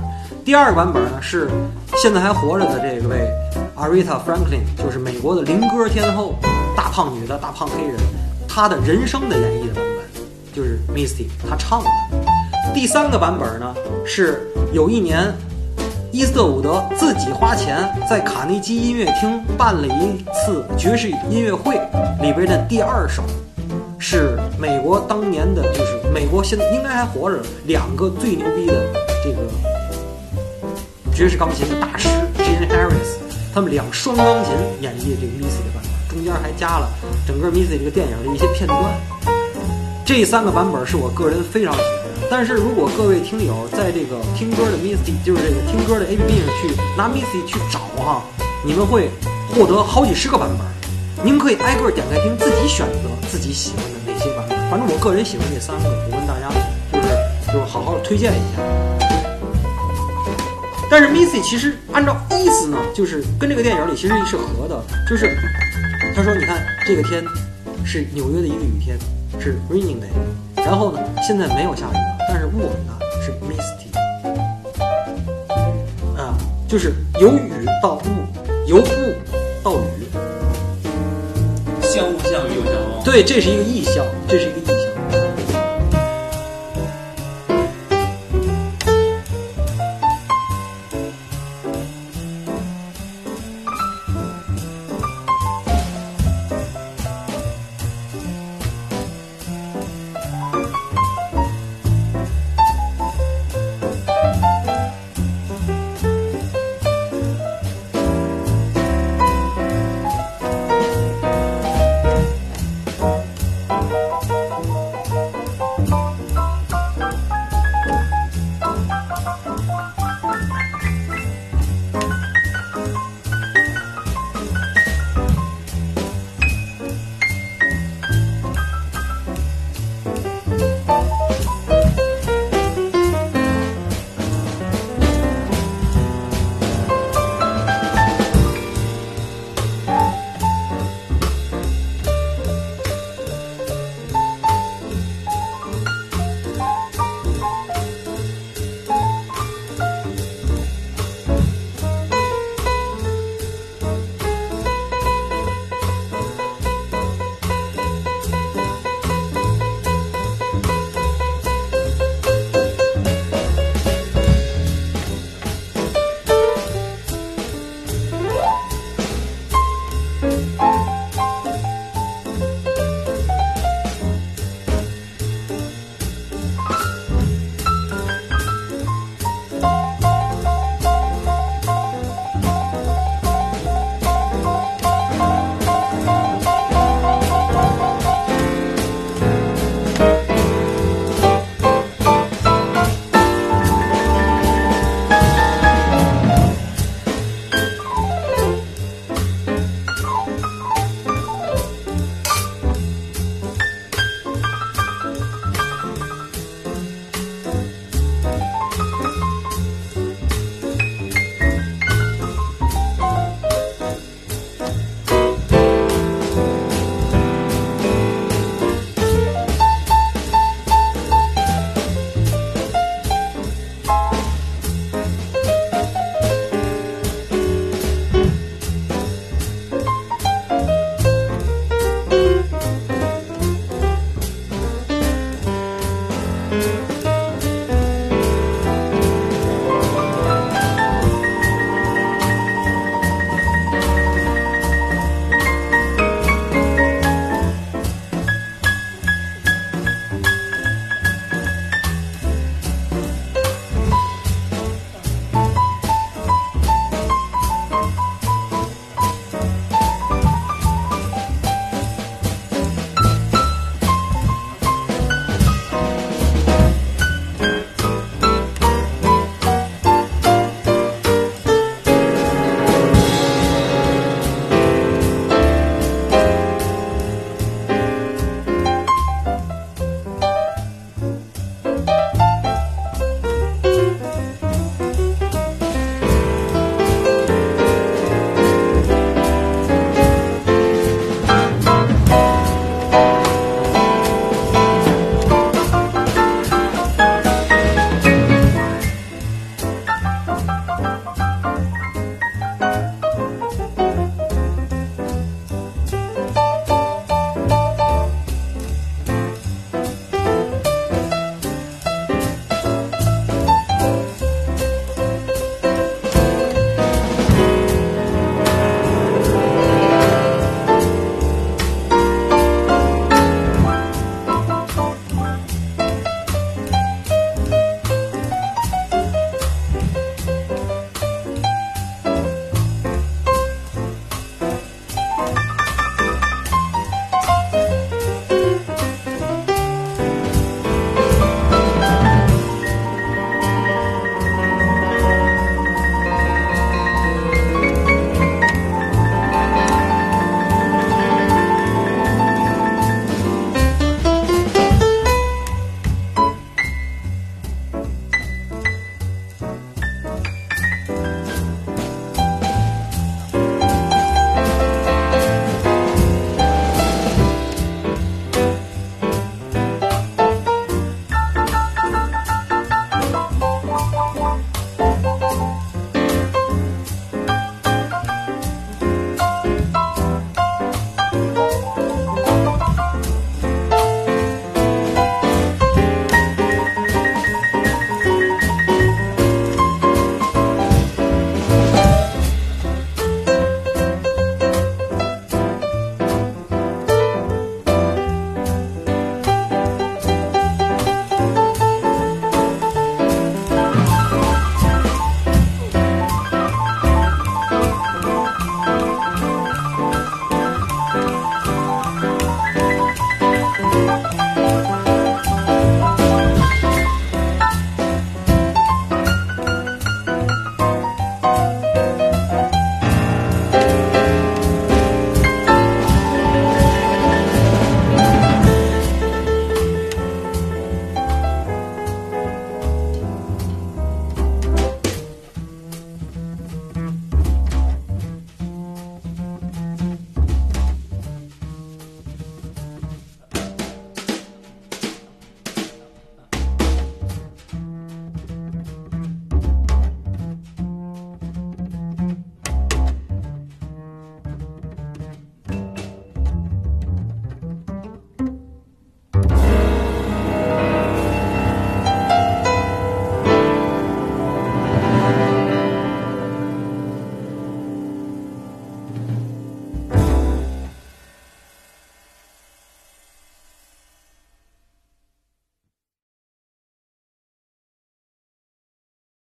[0.45, 1.49] 第二个版本呢是
[1.97, 3.29] 现在还活着的这个位
[3.77, 6.37] Aretha Franklin，就是美国的灵歌天后，
[6.77, 7.97] 大胖女的大胖黑人，
[8.49, 10.05] 她的人声的演绎的版本
[10.55, 11.91] 就是 Misty，她唱的。
[12.73, 13.75] 第三个版本呢
[14.05, 15.35] 是有一年。
[16.15, 21.75] 伊斯特伍德自己花钱在卡内基音乐厅办了一次爵士音乐会，
[22.23, 23.25] 里边的第二首
[23.99, 28.81] 是美国当年的就是美国现在应该还活着两个最牛逼的
[29.25, 29.39] 这个
[31.13, 32.09] 爵士钢琴的大师
[32.39, 33.19] ，Jane Harris，
[33.53, 34.53] 他们两双钢琴
[34.83, 36.89] 演绎这个 Missy 的版本，中间还加了
[37.27, 38.81] 整个 Missy 这个电影的一些片段。
[40.05, 42.04] 这三个版本是我个人非常喜欢。
[42.31, 48.23] 但是如果各位听友在这个听歌的 Misty，就是这个听歌的 APP 上去拿 Misty 去找哈、
[48.65, 49.11] 你们会
[49.55, 50.67] 获得好几十个版本。
[51.25, 54.59] 您可以挨个点开听，自己选择自己喜欢的哪些版本。
[54.71, 56.51] 反正我个人喜欢这三个，我跟大家
[56.93, 57.09] 就是
[57.53, 58.63] 就是好好推荐一下。
[60.91, 65.35] 但是 Missy 其实按照意思呢，就是跟这个电影里其实是合的，就是
[66.15, 67.25] 他说你看这个天
[67.85, 68.99] 是纽约的一个雨天，
[69.41, 70.13] 是 raining day，
[70.65, 73.93] 然后呢现在没有下雨了，但是雾很大，是 misty，
[76.17, 76.35] 啊，
[76.67, 78.01] 就是由雨到雾，
[78.67, 78.83] 由雾
[79.63, 80.09] 到雨。
[81.83, 83.05] 像雾像雨又像风。
[83.05, 84.74] 对，这是一个意象，这是一个意